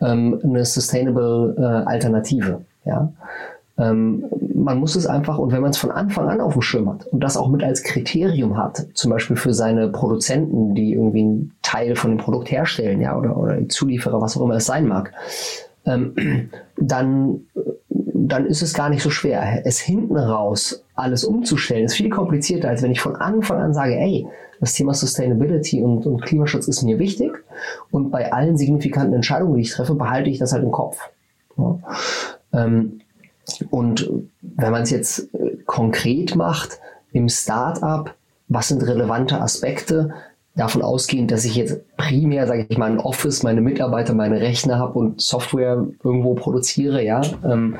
[0.00, 2.60] ähm, eine sustainable äh, Alternative.
[2.84, 3.12] Ja.
[3.76, 6.88] Ähm, man muss es einfach, und wenn man es von Anfang an auf dem Schirm
[6.88, 11.22] hat und das auch mit als Kriterium hat, zum Beispiel für seine Produzenten, die irgendwie
[11.22, 14.86] einen Teil von dem Produkt herstellen, ja, oder, oder Zulieferer, was auch immer es sein
[14.86, 15.12] mag,
[15.86, 17.40] ähm, dann,
[17.88, 19.66] dann ist es gar nicht so schwer.
[19.66, 23.96] Es hinten raus alles umzustellen, ist viel komplizierter, als wenn ich von Anfang an sage,
[23.96, 24.26] ey,
[24.60, 27.32] das Thema Sustainability und, und Klimaschutz ist mir wichtig
[27.90, 31.00] und bei allen signifikanten Entscheidungen, die ich treffe, behalte ich das halt im Kopf.
[31.58, 31.78] Ja.
[32.54, 33.00] Ähm,
[33.70, 34.08] und
[34.40, 36.78] wenn man es jetzt äh, konkret macht,
[37.12, 38.14] im Startup,
[38.48, 40.10] was sind relevante Aspekte,
[40.56, 44.78] davon ausgehend, dass ich jetzt primär, sage ich mal, ein Office, meine Mitarbeiter, meine Rechner
[44.78, 47.76] habe und Software irgendwo produziere, ja, ähm,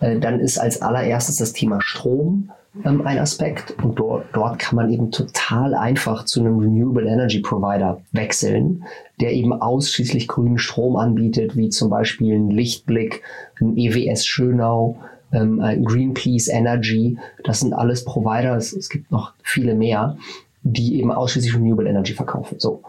[0.00, 2.50] äh, dann ist als allererstes das Thema Strom
[2.84, 7.40] ähm, ein Aspekt und dort, dort kann man eben total einfach zu einem Renewable Energy
[7.40, 8.84] Provider wechseln,
[9.20, 13.22] der eben ausschließlich grünen Strom anbietet, wie zum Beispiel ein Lichtblick,
[13.60, 14.98] ein EWS Schönau,
[15.32, 17.18] ähm, Greenpeace Energy.
[17.44, 20.16] Das sind alles Provider, es, es gibt noch viele mehr,
[20.62, 22.60] die eben ausschließlich Renewable Energy verkaufen.
[22.60, 22.82] So,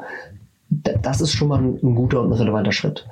[0.70, 3.08] das ist schon mal ein, ein guter und ein relevanter Schritt.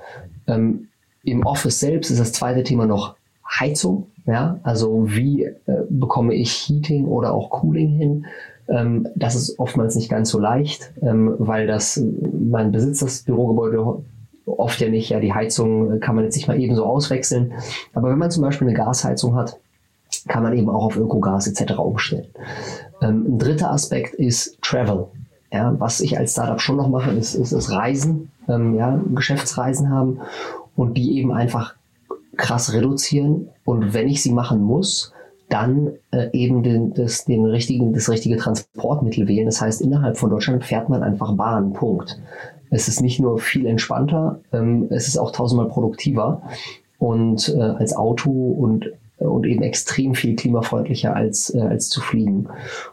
[0.47, 0.87] Ähm,
[1.23, 3.15] Im Office selbst ist das zweite Thema noch
[3.59, 4.07] Heizung.
[4.29, 5.55] Ja, also wie äh,
[5.89, 8.25] bekomme ich Heating oder auch Cooling hin?
[8.67, 11.99] Ähm, das ist oftmals nicht ganz so leicht, ähm, weil das
[12.39, 14.03] mein Besitz das Bürogebäude
[14.45, 15.09] oft ja nicht.
[15.09, 17.53] Ja, die Heizung kann man jetzt nicht mal ebenso auswechseln.
[17.95, 19.57] Aber wenn man zum Beispiel eine Gasheizung hat,
[20.27, 21.79] kann man eben auch auf Ökogas etc.
[21.79, 22.27] umstellen.
[23.01, 25.07] Ähm, ein dritter Aspekt ist Travel.
[25.51, 29.89] Ja, was ich als Startup schon noch mache, ist, ist, ist Reisen, ähm, ja, Geschäftsreisen
[29.89, 30.19] haben
[30.75, 31.73] und die eben einfach
[32.39, 33.49] krass reduzieren.
[33.69, 35.13] Und wenn ich sie machen muss,
[35.47, 39.45] dann äh, eben den, das, den richtigen, das richtige Transportmittel wählen.
[39.45, 41.73] Das heißt, innerhalb von Deutschland fährt man einfach Bahn.
[41.73, 42.19] Punkt.
[42.71, 46.41] Es ist nicht nur viel entspannter, ähm, es ist auch tausendmal produktiver
[46.97, 48.89] und äh, als Auto und
[49.25, 52.47] und eben extrem viel klimafreundlicher als, äh, als zu fliegen.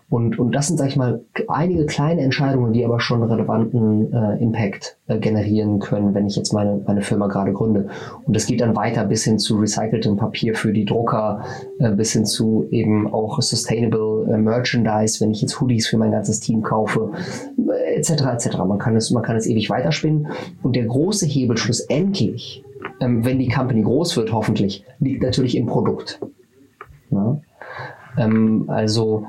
[0.08, 4.42] Und, und das sind, sag ich mal, einige kleine Entscheidungen, die aber schon relevanten äh,
[4.42, 7.88] Impact äh, generieren können, wenn ich jetzt meine, meine Firma gerade gründe.
[8.24, 11.44] Und das geht dann weiter bis hin zu recyceltem Papier für die Drucker,
[11.80, 16.12] äh, bis hin zu eben auch sustainable äh, Merchandise, wenn ich jetzt Hoodies für mein
[16.12, 17.10] ganzes Team kaufe,
[17.96, 18.10] etc.
[18.32, 18.58] etc.
[18.58, 20.28] Man kann es, man kann es ewig weiterspinnen.
[20.62, 22.62] Und der große Hebel schlussendlich
[23.00, 26.20] ähm, wenn die Company groß wird, hoffentlich, liegt natürlich im Produkt.
[28.16, 29.26] Ähm, also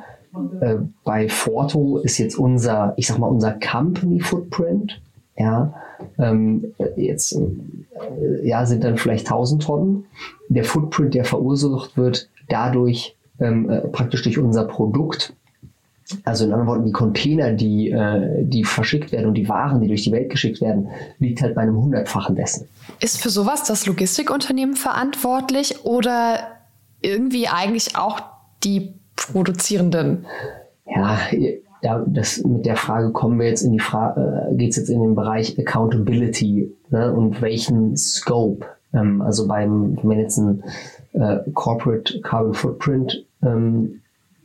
[0.62, 5.02] äh, bei Forto ist jetzt unser, ich sag mal, unser Company Footprint,
[5.38, 5.74] ja,
[6.18, 10.06] ähm, jetzt äh, ja, sind dann vielleicht 1000 Tonnen.
[10.50, 15.34] Der Footprint, der verursacht wird, dadurch ähm, äh, praktisch durch unser Produkt
[16.24, 19.88] also in anderen Worten, die Container, die, äh, die verschickt werden und die Waren, die
[19.88, 20.90] durch die Welt geschickt werden,
[21.20, 22.68] liegt halt bei einem Hundertfachen dessen.
[23.00, 26.40] Ist für sowas das Logistikunternehmen verantwortlich oder
[27.02, 28.22] irgendwie eigentlich auch
[28.64, 30.26] die Produzierenden?
[30.86, 31.20] Ja,
[31.82, 34.90] ja das, mit der Frage kommen wir jetzt in die Frage, äh, geht es jetzt
[34.90, 38.66] in den Bereich Accountability ne, und welchen Scope.
[38.94, 40.64] Ähm, also beim, wenn man jetzt ein
[41.14, 44.02] äh, Corporate Carbon Footprint ähm,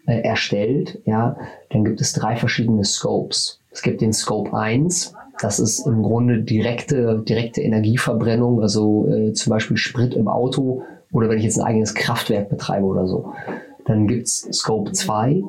[0.07, 1.37] äh, erstellt, ja,
[1.71, 3.61] dann gibt es drei verschiedene Scopes.
[3.71, 9.51] Es gibt den Scope 1, das ist im Grunde direkte, direkte Energieverbrennung, also äh, zum
[9.51, 13.33] Beispiel Sprit im Auto oder wenn ich jetzt ein eigenes Kraftwerk betreibe oder so.
[13.87, 15.43] Dann gibt's Scope 2,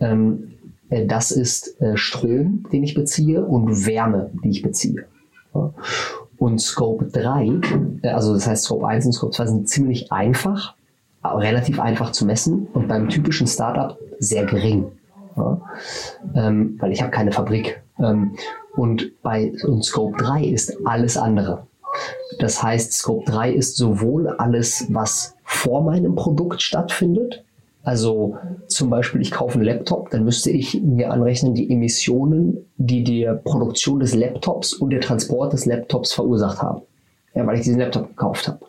[0.00, 0.52] ähm,
[0.90, 5.06] äh, das ist äh, Strom, den ich beziehe und Wärme, die ich beziehe.
[5.54, 5.72] Ja.
[6.36, 7.60] Und Scope 3,
[8.02, 10.74] äh, also das heißt Scope 1 und Scope 2 sind ziemlich einfach
[11.22, 14.90] relativ einfach zu messen und beim typischen Startup sehr gering.
[15.36, 15.60] Ja?
[16.34, 17.82] Ähm, weil ich habe keine Fabrik.
[17.98, 18.36] Ähm,
[18.76, 21.66] und bei und Scope 3 ist alles andere.
[22.38, 27.44] Das heißt, Scope 3 ist sowohl alles, was vor meinem Produkt stattfindet,
[27.82, 33.04] also zum Beispiel, ich kaufe einen Laptop, dann müsste ich mir anrechnen die Emissionen, die
[33.04, 36.82] die Produktion des Laptops und der Transport des Laptops verursacht haben.
[37.34, 38.60] Ja, weil ich diesen Laptop gekauft habe.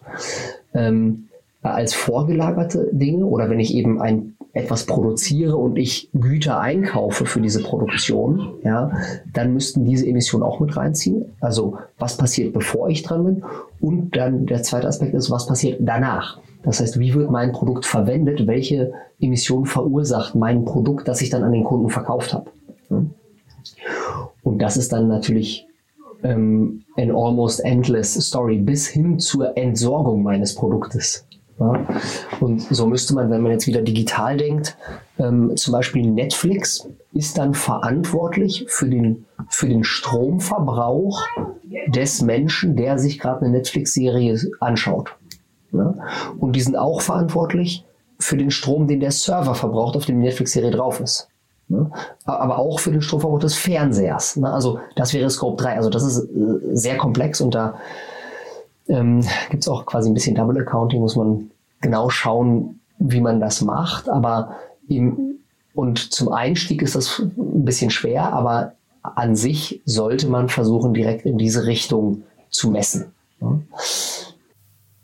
[0.73, 1.27] Ähm,
[1.61, 7.39] als vorgelagerte Dinge oder wenn ich eben ein etwas produziere und ich Güter einkaufe für
[7.39, 8.91] diese Produktion, ja,
[9.33, 11.25] dann müssten diese Emissionen auch mit reinziehen.
[11.39, 13.43] Also was passiert, bevor ich dran bin?
[13.79, 16.39] Und dann der zweite Aspekt ist, was passiert danach?
[16.63, 18.45] Das heißt, wie wird mein Produkt verwendet?
[18.45, 22.51] Welche Emissionen verursacht mein Produkt, das ich dann an den Kunden verkauft habe?
[24.43, 25.65] Und das ist dann natürlich
[26.23, 31.25] ähm, an almost endless story bis hin zur Entsorgung meines Produktes.
[31.61, 31.85] Ja?
[32.39, 34.77] Und so müsste man, wenn man jetzt wieder digital denkt,
[35.19, 41.21] ähm, zum Beispiel Netflix ist dann verantwortlich für den, für den Stromverbrauch
[41.87, 45.15] des Menschen, der sich gerade eine Netflix-Serie anschaut.
[45.71, 45.93] Ja?
[46.39, 47.85] Und die sind auch verantwortlich
[48.19, 51.27] für den Strom, den der Server verbraucht, auf dem die Netflix-Serie drauf ist.
[52.25, 54.37] Aber auch für den Stromverbrauch des Fernsehers.
[54.43, 55.77] Also das wäre Scope 3.
[55.77, 57.75] Also das ist äh, sehr komplex und da
[58.89, 61.50] ähm, gibt es auch quasi ein bisschen Double Accounting, muss man
[61.81, 64.09] genau schauen, wie man das macht.
[64.09, 64.55] Aber
[64.87, 65.39] im,
[65.73, 71.25] und zum Einstieg ist das ein bisschen schwer, aber an sich sollte man versuchen, direkt
[71.25, 73.13] in diese Richtung zu messen.
[73.39, 73.63] Ne?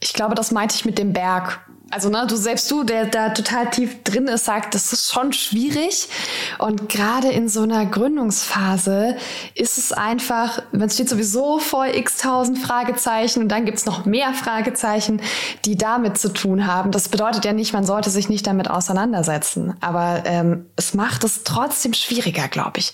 [0.07, 3.29] Ich glaube, das meinte ich mit dem Berg also ne, du selbst du, der da
[3.29, 6.09] total tief drin ist, sagt, das ist schon schwierig.
[6.57, 9.15] Und gerade in so einer Gründungsphase
[9.55, 14.33] ist es einfach, man steht sowieso vor x tausend Fragezeichen und dann gibt's noch mehr
[14.33, 15.21] Fragezeichen,
[15.63, 16.91] die damit zu tun haben.
[16.91, 19.75] Das bedeutet ja nicht, man sollte sich nicht damit auseinandersetzen.
[19.79, 22.93] Aber ähm, es macht es trotzdem schwieriger, glaube ich.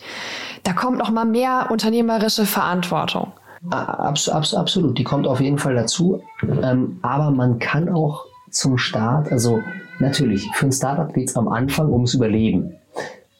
[0.63, 3.33] Da kommt noch mal mehr unternehmerische Verantwortung.
[3.69, 6.21] Abs abs absolut, die kommt auf jeden Fall dazu.
[6.61, 9.61] Ähm, aber man kann auch zum Start, also
[9.99, 12.75] natürlich, für ein Startup geht es am Anfang ums Überleben.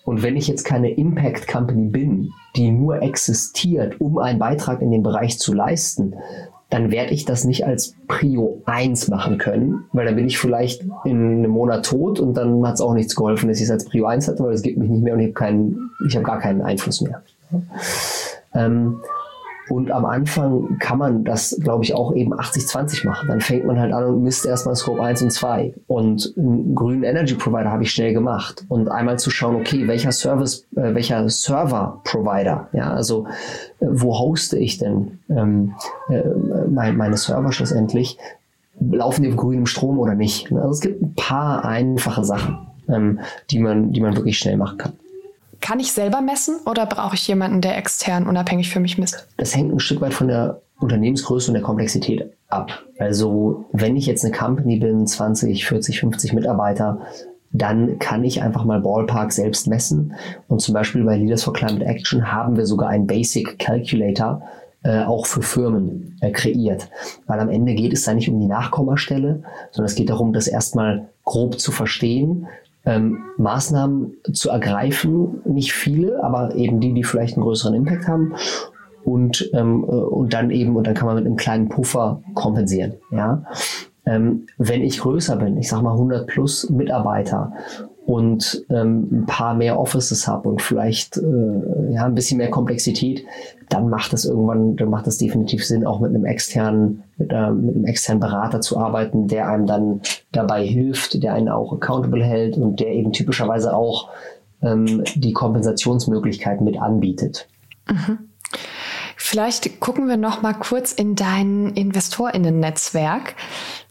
[0.05, 4.91] Und wenn ich jetzt keine Impact Company bin, die nur existiert, um einen Beitrag in
[4.91, 6.15] dem Bereich zu leisten,
[6.69, 10.83] dann werde ich das nicht als Prio 1 machen können, weil dann bin ich vielleicht
[11.05, 13.85] in einem Monat tot und dann hat es auch nichts geholfen, dass ich es als
[13.85, 16.25] Prio 1 hatte, weil es gibt mich nicht mehr und ich habe keinen, ich habe
[16.25, 17.21] gar keinen Einfluss mehr.
[18.55, 19.01] Ähm,
[19.73, 23.27] und am Anfang kann man das, glaube ich, auch eben 80-20 machen.
[23.27, 25.73] Dann fängt man halt an und misst erstmal Scope 1 und 2.
[25.87, 28.65] Und einen grünen Energy Provider habe ich schnell gemacht.
[28.69, 33.25] Und einmal zu schauen, okay, welcher Service, äh, welcher Server Provider, ja, also
[33.79, 35.73] äh, wo hoste ich denn ähm,
[36.07, 36.21] äh,
[36.69, 38.19] mein, meine Server schlussendlich?
[38.79, 40.51] Laufen die auf grünem Strom oder nicht?
[40.51, 44.77] Also es gibt ein paar einfache Sachen, ähm, die man, die man wirklich schnell machen
[44.77, 44.93] kann.
[45.63, 49.29] Kann ich selber messen oder brauche ich jemanden, der extern unabhängig für mich misst?
[49.37, 52.83] Das hängt ein Stück weit von der Unternehmensgröße und der Komplexität ab.
[52.99, 56.99] Also wenn ich jetzt eine Company bin, 20, 40, 50 Mitarbeiter,
[57.53, 60.15] dann kann ich einfach mal Ballpark selbst messen.
[60.49, 64.41] Und zum Beispiel bei Leaders for Climate Action haben wir sogar einen Basic Calculator,
[64.83, 66.89] äh, auch für Firmen äh, kreiert.
[67.25, 70.47] Weil am Ende geht es da nicht um die Nachkommastelle, sondern es geht darum, das
[70.47, 72.47] erstmal grob zu verstehen,
[72.85, 75.41] ähm, Maßnahmen zu ergreifen.
[75.45, 78.33] Nicht viele, aber eben die, die vielleicht einen größeren Impact haben.
[79.03, 82.95] Und, ähm, äh, und dann eben, und dann kann man mit einem kleinen Puffer kompensieren.
[83.11, 83.43] Ja?
[84.05, 87.53] Ähm, wenn ich größer bin, ich sag mal 100 plus Mitarbeiter
[88.05, 93.25] und ähm, ein paar mehr Offices habe und vielleicht äh, ja ein bisschen mehr Komplexität,
[93.69, 97.49] dann macht es irgendwann, dann macht es definitiv Sinn, auch mit einem externen, mit, äh,
[97.51, 100.01] mit einem externen Berater zu arbeiten, der einem dann
[100.33, 104.09] dabei hilft, der einen auch accountable hält und der eben typischerweise auch
[104.61, 107.47] ähm, die Kompensationsmöglichkeiten mit anbietet.
[107.89, 108.19] Mhm.
[109.15, 113.35] Vielleicht gucken wir noch mal kurz in dein Investorinnen-Netzwerk,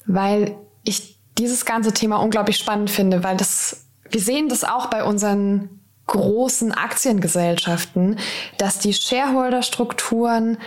[0.07, 5.05] weil ich dieses ganze Thema unglaublich spannend finde, weil das wir sehen das auch bei
[5.05, 8.19] unseren großen Aktiengesellschaften,
[8.59, 10.59] dass die Shareholder-Strukturen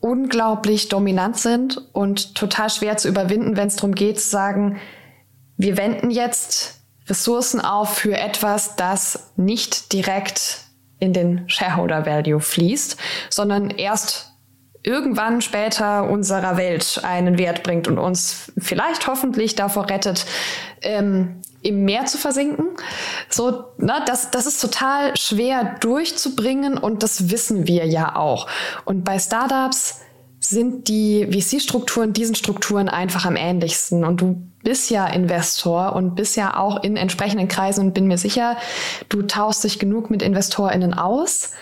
[0.00, 4.80] unglaublich dominant sind und total schwer zu überwinden, wenn es darum geht zu sagen,
[5.56, 10.64] wir wenden jetzt Ressourcen auf für etwas, das nicht direkt
[10.98, 12.96] in den Shareholder Value fließt,
[13.28, 14.32] sondern erst
[14.82, 20.24] irgendwann später unserer Welt einen Wert bringt und uns vielleicht hoffentlich davor rettet,
[20.80, 22.66] ähm, im Meer zu versinken.
[23.28, 28.46] So, ne, das, das ist total schwer durchzubringen und das wissen wir ja auch.
[28.84, 30.00] Und bei Startups
[30.40, 34.04] sind die VC-Strukturen diesen Strukturen einfach am ähnlichsten.
[34.04, 38.18] Und du bist ja Investor und bist ja auch in entsprechenden Kreisen und bin mir
[38.18, 38.56] sicher,
[39.10, 41.52] du tauschst dich genug mit InvestorInnen aus.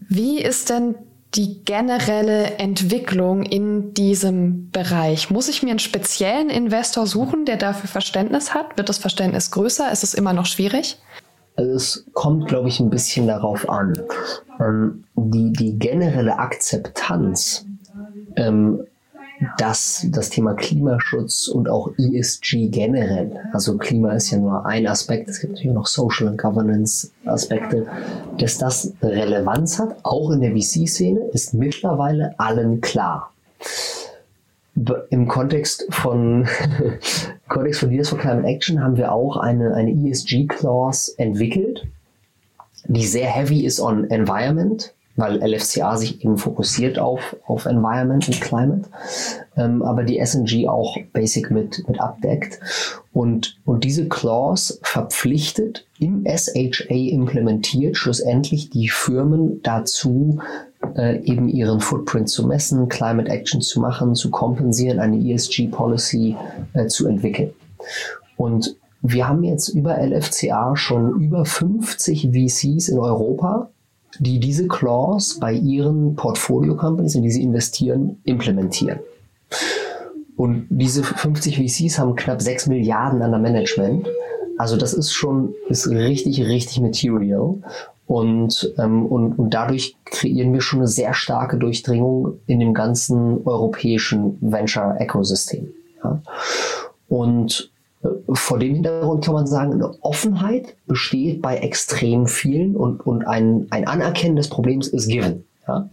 [0.00, 0.94] Wie ist denn
[1.36, 5.30] die generelle Entwicklung in diesem Bereich?
[5.30, 8.76] Muss ich mir einen speziellen Investor suchen, der dafür Verständnis hat?
[8.76, 9.90] Wird das Verständnis größer?
[9.92, 10.98] Ist es immer noch schwierig?
[11.56, 13.94] Also es kommt, glaube ich, ein bisschen darauf an.
[14.60, 17.66] Ähm, die, die generelle Akzeptanz
[18.36, 18.84] ähm,
[19.58, 25.28] dass das Thema Klimaschutz und auch ESG generell, also Klima ist ja nur ein Aspekt,
[25.28, 27.86] es gibt natürlich noch Social und Governance Aspekte,
[28.38, 33.32] dass das Relevanz hat, auch in der VC-Szene, ist mittlerweile allen klar.
[35.10, 36.46] im Kontext von,
[36.80, 36.98] im
[37.48, 41.86] Kontext von Leaders for Climate Action haben wir auch eine, eine ESG-Clause entwickelt,
[42.88, 48.40] die sehr heavy ist on Environment, weil LFCA sich eben fokussiert auf, auf Environment und
[48.40, 48.88] Climate,
[49.56, 52.60] ähm, aber die SNG auch basic mit, mit abdeckt.
[53.12, 60.40] Und, und diese Clause verpflichtet im SHA implementiert schlussendlich die Firmen dazu,
[60.96, 66.36] äh, eben ihren Footprint zu messen, Climate Action zu machen, zu kompensieren, eine ESG-Policy
[66.74, 67.52] äh, zu entwickeln.
[68.36, 73.70] Und wir haben jetzt über LFCA schon über 50 VCs in Europa,
[74.20, 79.00] die diese Clause bei ihren Portfolio-Companies, in die sie investieren, implementieren.
[80.36, 84.08] Und diese 50 VCs haben knapp 6 Milliarden an der Management.
[84.58, 87.56] Also das ist schon, ist richtig, richtig material.
[88.06, 93.44] Und, ähm, und, und dadurch kreieren wir schon eine sehr starke Durchdringung in dem ganzen
[93.44, 95.72] europäischen Venture-Ökosystem.
[96.04, 96.22] Ja.
[97.08, 97.72] Und
[98.32, 103.66] vor dem Hintergrund kann man sagen, eine Offenheit besteht bei extrem vielen und, und ein,
[103.70, 105.44] ein Anerkennen des Problems ist given.
[105.66, 105.88] Ja.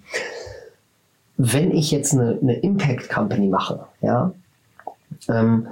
[1.38, 4.32] Wenn ich jetzt eine, eine Impact Company mache, ja,
[5.30, 5.68] ähm,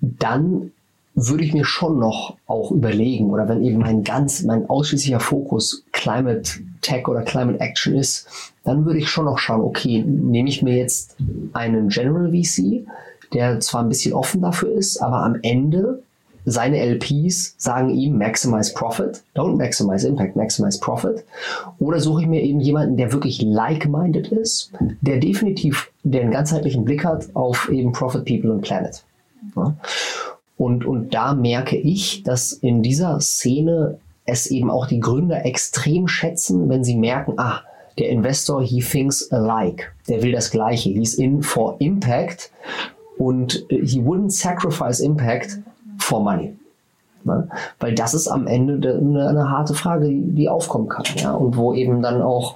[0.00, 0.72] dann
[1.16, 5.82] würde ich mir schon noch auch überlegen, oder wenn eben mein ganz, mein ausschließlicher Fokus
[5.92, 8.28] Climate Tech oder Climate Action ist,
[8.64, 11.16] dann würde ich schon noch schauen, okay, nehme ich mir jetzt
[11.54, 12.86] einen General VC,
[13.32, 16.02] der zwar ein bisschen offen dafür ist, aber am Ende
[16.48, 21.24] seine LPs sagen ihm Maximize Profit, don't Maximize Impact, Maximize Profit.
[21.80, 27.04] Oder suche ich mir eben jemanden, der wirklich like-minded ist, der definitiv den ganzheitlichen Blick
[27.04, 29.02] hat auf eben Profit, People und Planet.
[29.56, 29.74] Ja?
[30.56, 36.06] Und, und da merke ich, dass in dieser Szene es eben auch die Gründer extrem
[36.06, 37.60] schätzen, wenn sie merken, ah,
[37.98, 39.84] der Investor, he thinks alike.
[40.08, 40.90] Der will das Gleiche.
[40.90, 42.50] He's in for impact
[43.18, 45.58] und he wouldn't sacrifice impact
[45.98, 46.56] for money.
[47.26, 47.48] Ne?
[47.80, 51.04] Weil das ist am Ende eine, eine harte Frage, die, die, aufkommen kann.
[51.16, 51.32] Ja?
[51.32, 52.54] Und wo eben dann auch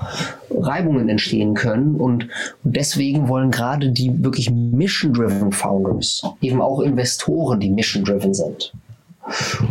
[0.50, 1.96] Reibungen entstehen können.
[1.96, 2.28] Und,
[2.62, 8.72] und deswegen wollen gerade die wirklich mission-driven Founders, eben auch Investoren, die mission-driven sind.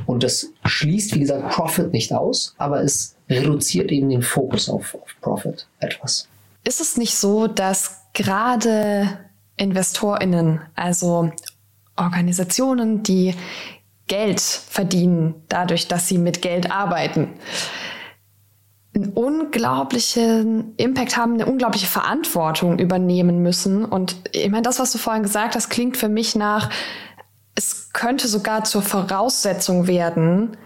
[0.06, 4.96] Und das schließt, wie gesagt, Profit nicht aus, aber es reduziert eben den Fokus auf,
[4.96, 6.28] auf Profit etwas.
[6.66, 9.08] Ist es nicht so, dass gerade
[9.60, 11.32] InvestorInnen, also
[11.96, 13.36] Organisationen, die
[14.08, 17.34] Geld verdienen, dadurch, dass sie mit Geld arbeiten.
[18.96, 23.86] Einen unglaublichen Impact haben, eine unglaubliche Verantwortung übernehmen müssen.
[23.86, 26.72] Und ich meine, das, was du vorhin gesagt hast, klingt für mich nach,
[27.56, 30.58] es könnte sogar zur Voraussetzung werden,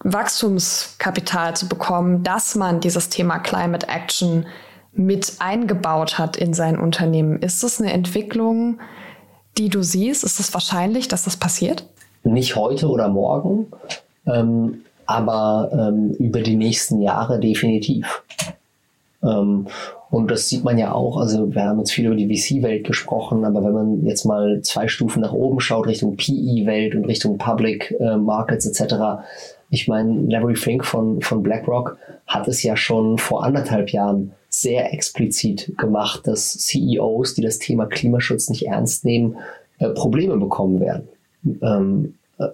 [0.00, 4.46] Wachstumskapital zu bekommen, dass man dieses Thema Climate Action
[4.98, 7.40] mit eingebaut hat in sein Unternehmen.
[7.40, 8.80] Ist das eine Entwicklung,
[9.56, 10.24] die du siehst?
[10.24, 11.84] Ist es wahrscheinlich, dass das passiert?
[12.24, 13.68] Nicht heute oder morgen,
[14.26, 18.24] ähm, aber ähm, über die nächsten Jahre definitiv.
[19.22, 19.68] Ähm,
[20.10, 23.44] und das sieht man ja auch, also wir haben jetzt viel über die VC-Welt gesprochen,
[23.44, 27.94] aber wenn man jetzt mal zwei Stufen nach oben schaut, Richtung PE-Welt und Richtung Public
[28.00, 28.94] äh, Markets etc.,
[29.70, 34.92] ich meine, Larry Fink von, von BlackRock hat es ja schon vor anderthalb Jahren sehr
[34.92, 39.36] explizit gemacht, dass CEOs, die das Thema Klimaschutz nicht ernst nehmen,
[39.78, 41.08] äh, Probleme bekommen werden
[41.62, 42.46] ähm, äh,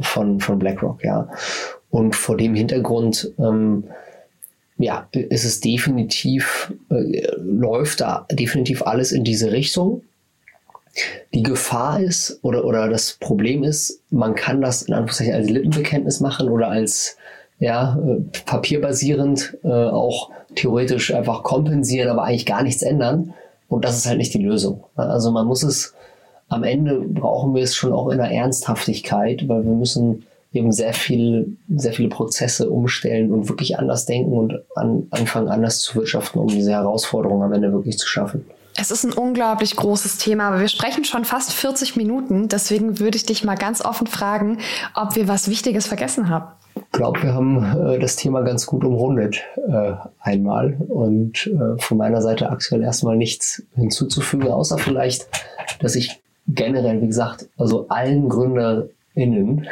[0.00, 1.28] von, von BlackRock, ja.
[1.90, 3.84] Und vor dem Hintergrund, ähm,
[4.78, 10.02] ja, ist es definitiv, äh, läuft da definitiv alles in diese Richtung.
[11.34, 16.20] Die Gefahr ist oder, oder das Problem ist, man kann das in Anführungszeichen als Lippenbekenntnis
[16.20, 17.16] machen oder als
[17.58, 23.34] ja, äh, papierbasierend äh, auch theoretisch einfach kompensieren, aber eigentlich gar nichts ändern.
[23.68, 24.84] Und das ist halt nicht die Lösung.
[24.94, 25.94] Also man muss es
[26.48, 30.94] am Ende brauchen wir es schon auch in der Ernsthaftigkeit, weil wir müssen eben sehr
[30.94, 36.38] viel, sehr viele Prozesse umstellen und wirklich anders denken und an, anfangen anders zu wirtschaften,
[36.38, 38.46] um diese Herausforderung am Ende wirklich zu schaffen.
[38.78, 42.48] Es ist ein unglaublich großes Thema, aber wir sprechen schon fast 40 Minuten.
[42.48, 44.58] Deswegen würde ich dich mal ganz offen fragen,
[44.94, 46.46] ob wir was Wichtiges vergessen haben.
[46.92, 50.76] Glaube, wir haben äh, das Thema ganz gut umrundet äh, einmal.
[50.88, 55.28] Und äh, von meiner Seite aktuell erstmal nichts hinzuzufügen, außer vielleicht,
[55.80, 59.66] dass ich generell, wie gesagt, also allen GründerInnen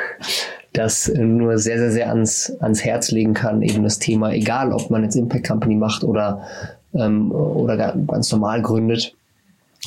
[0.74, 4.90] das nur sehr, sehr, sehr ans, ans Herz legen kann, eben das Thema, egal ob
[4.90, 6.42] man jetzt Impact Company macht oder,
[6.94, 9.14] ähm, oder ganz normal gründet,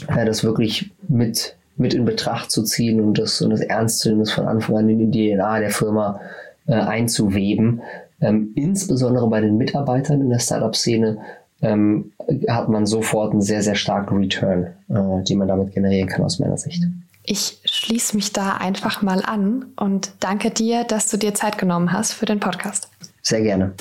[0.07, 4.09] äh, das wirklich mit, mit in Betracht zu ziehen und das, und das ernst zu
[4.09, 6.21] nehmen, das von Anfang an in die DNA der Firma
[6.67, 7.81] äh, einzuweben.
[8.21, 11.17] Ähm, insbesondere bei den Mitarbeitern in der Startup-Szene
[11.61, 12.11] ähm,
[12.47, 16.39] hat man sofort einen sehr, sehr starken Return, äh, den man damit generieren kann aus
[16.39, 16.83] meiner Sicht.
[17.23, 21.91] Ich schließe mich da einfach mal an und danke dir, dass du dir Zeit genommen
[21.91, 22.89] hast für den Podcast.
[23.21, 23.73] Sehr gerne.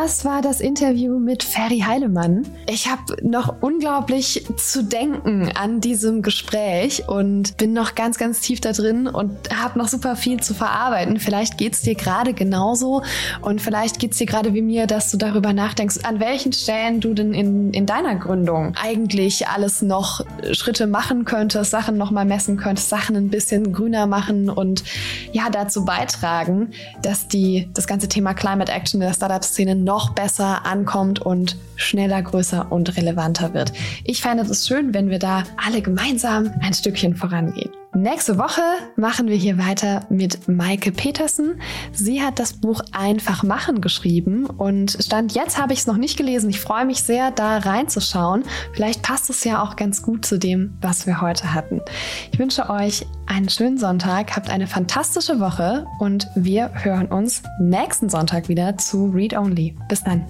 [0.07, 2.47] Das war das Interview mit Ferry Heilemann.
[2.69, 8.61] Ich habe noch unglaublich zu denken an diesem Gespräch und bin noch ganz, ganz tief
[8.61, 11.19] da drin und habe noch super viel zu verarbeiten.
[11.19, 13.03] Vielleicht geht es dir gerade genauso
[13.43, 17.01] und vielleicht geht es dir gerade wie mir, dass du darüber nachdenkst, an welchen Stellen
[17.01, 22.59] du denn in, in deiner Gründung eigentlich alles noch Schritte machen könntest, Sachen nochmal messen
[22.59, 24.85] könntest, Sachen ein bisschen grüner machen und
[25.33, 26.71] ja, dazu beitragen,
[27.03, 31.57] dass die, das ganze Thema Climate Action in der Startup-Szene noch noch besser ankommt und
[31.77, 33.73] schneller, größer und relevanter wird.
[34.05, 37.71] Ich fände es schön, wenn wir da alle gemeinsam ein Stückchen vorangehen.
[37.97, 38.61] Nächste Woche
[38.97, 41.63] machen wir hier weiter mit Maike Petersen.
[41.93, 46.19] Sie hat das Buch Einfach machen geschrieben und Stand jetzt habe ich es noch nicht
[46.19, 46.51] gelesen.
[46.51, 48.45] Ich freue mich sehr, da reinzuschauen.
[48.75, 51.81] Vielleicht passt es ja auch ganz gut zu dem, was wir heute hatten.
[52.33, 58.11] Ich wünsche euch einen schönen Sonntag, habt eine fantastische Woche und wir hören uns nächsten
[58.11, 59.75] Sonntag wieder zu Read Only.
[59.89, 60.27] Bis dann.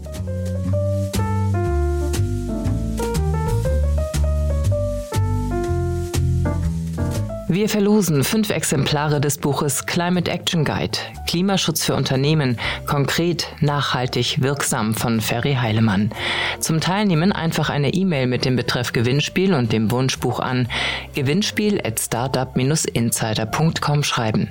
[7.49, 14.95] Wir verlosen fünf Exemplare des Buches Climate Action Guide Klimaschutz für Unternehmen konkret, nachhaltig, wirksam
[14.95, 16.11] von Ferry Heilemann.
[16.59, 20.67] Zum Teilnehmen einfach eine E-Mail mit dem Betreff Gewinnspiel und dem Wunschbuch an
[21.15, 24.51] gewinnspiel at startup-insider.com schreiben.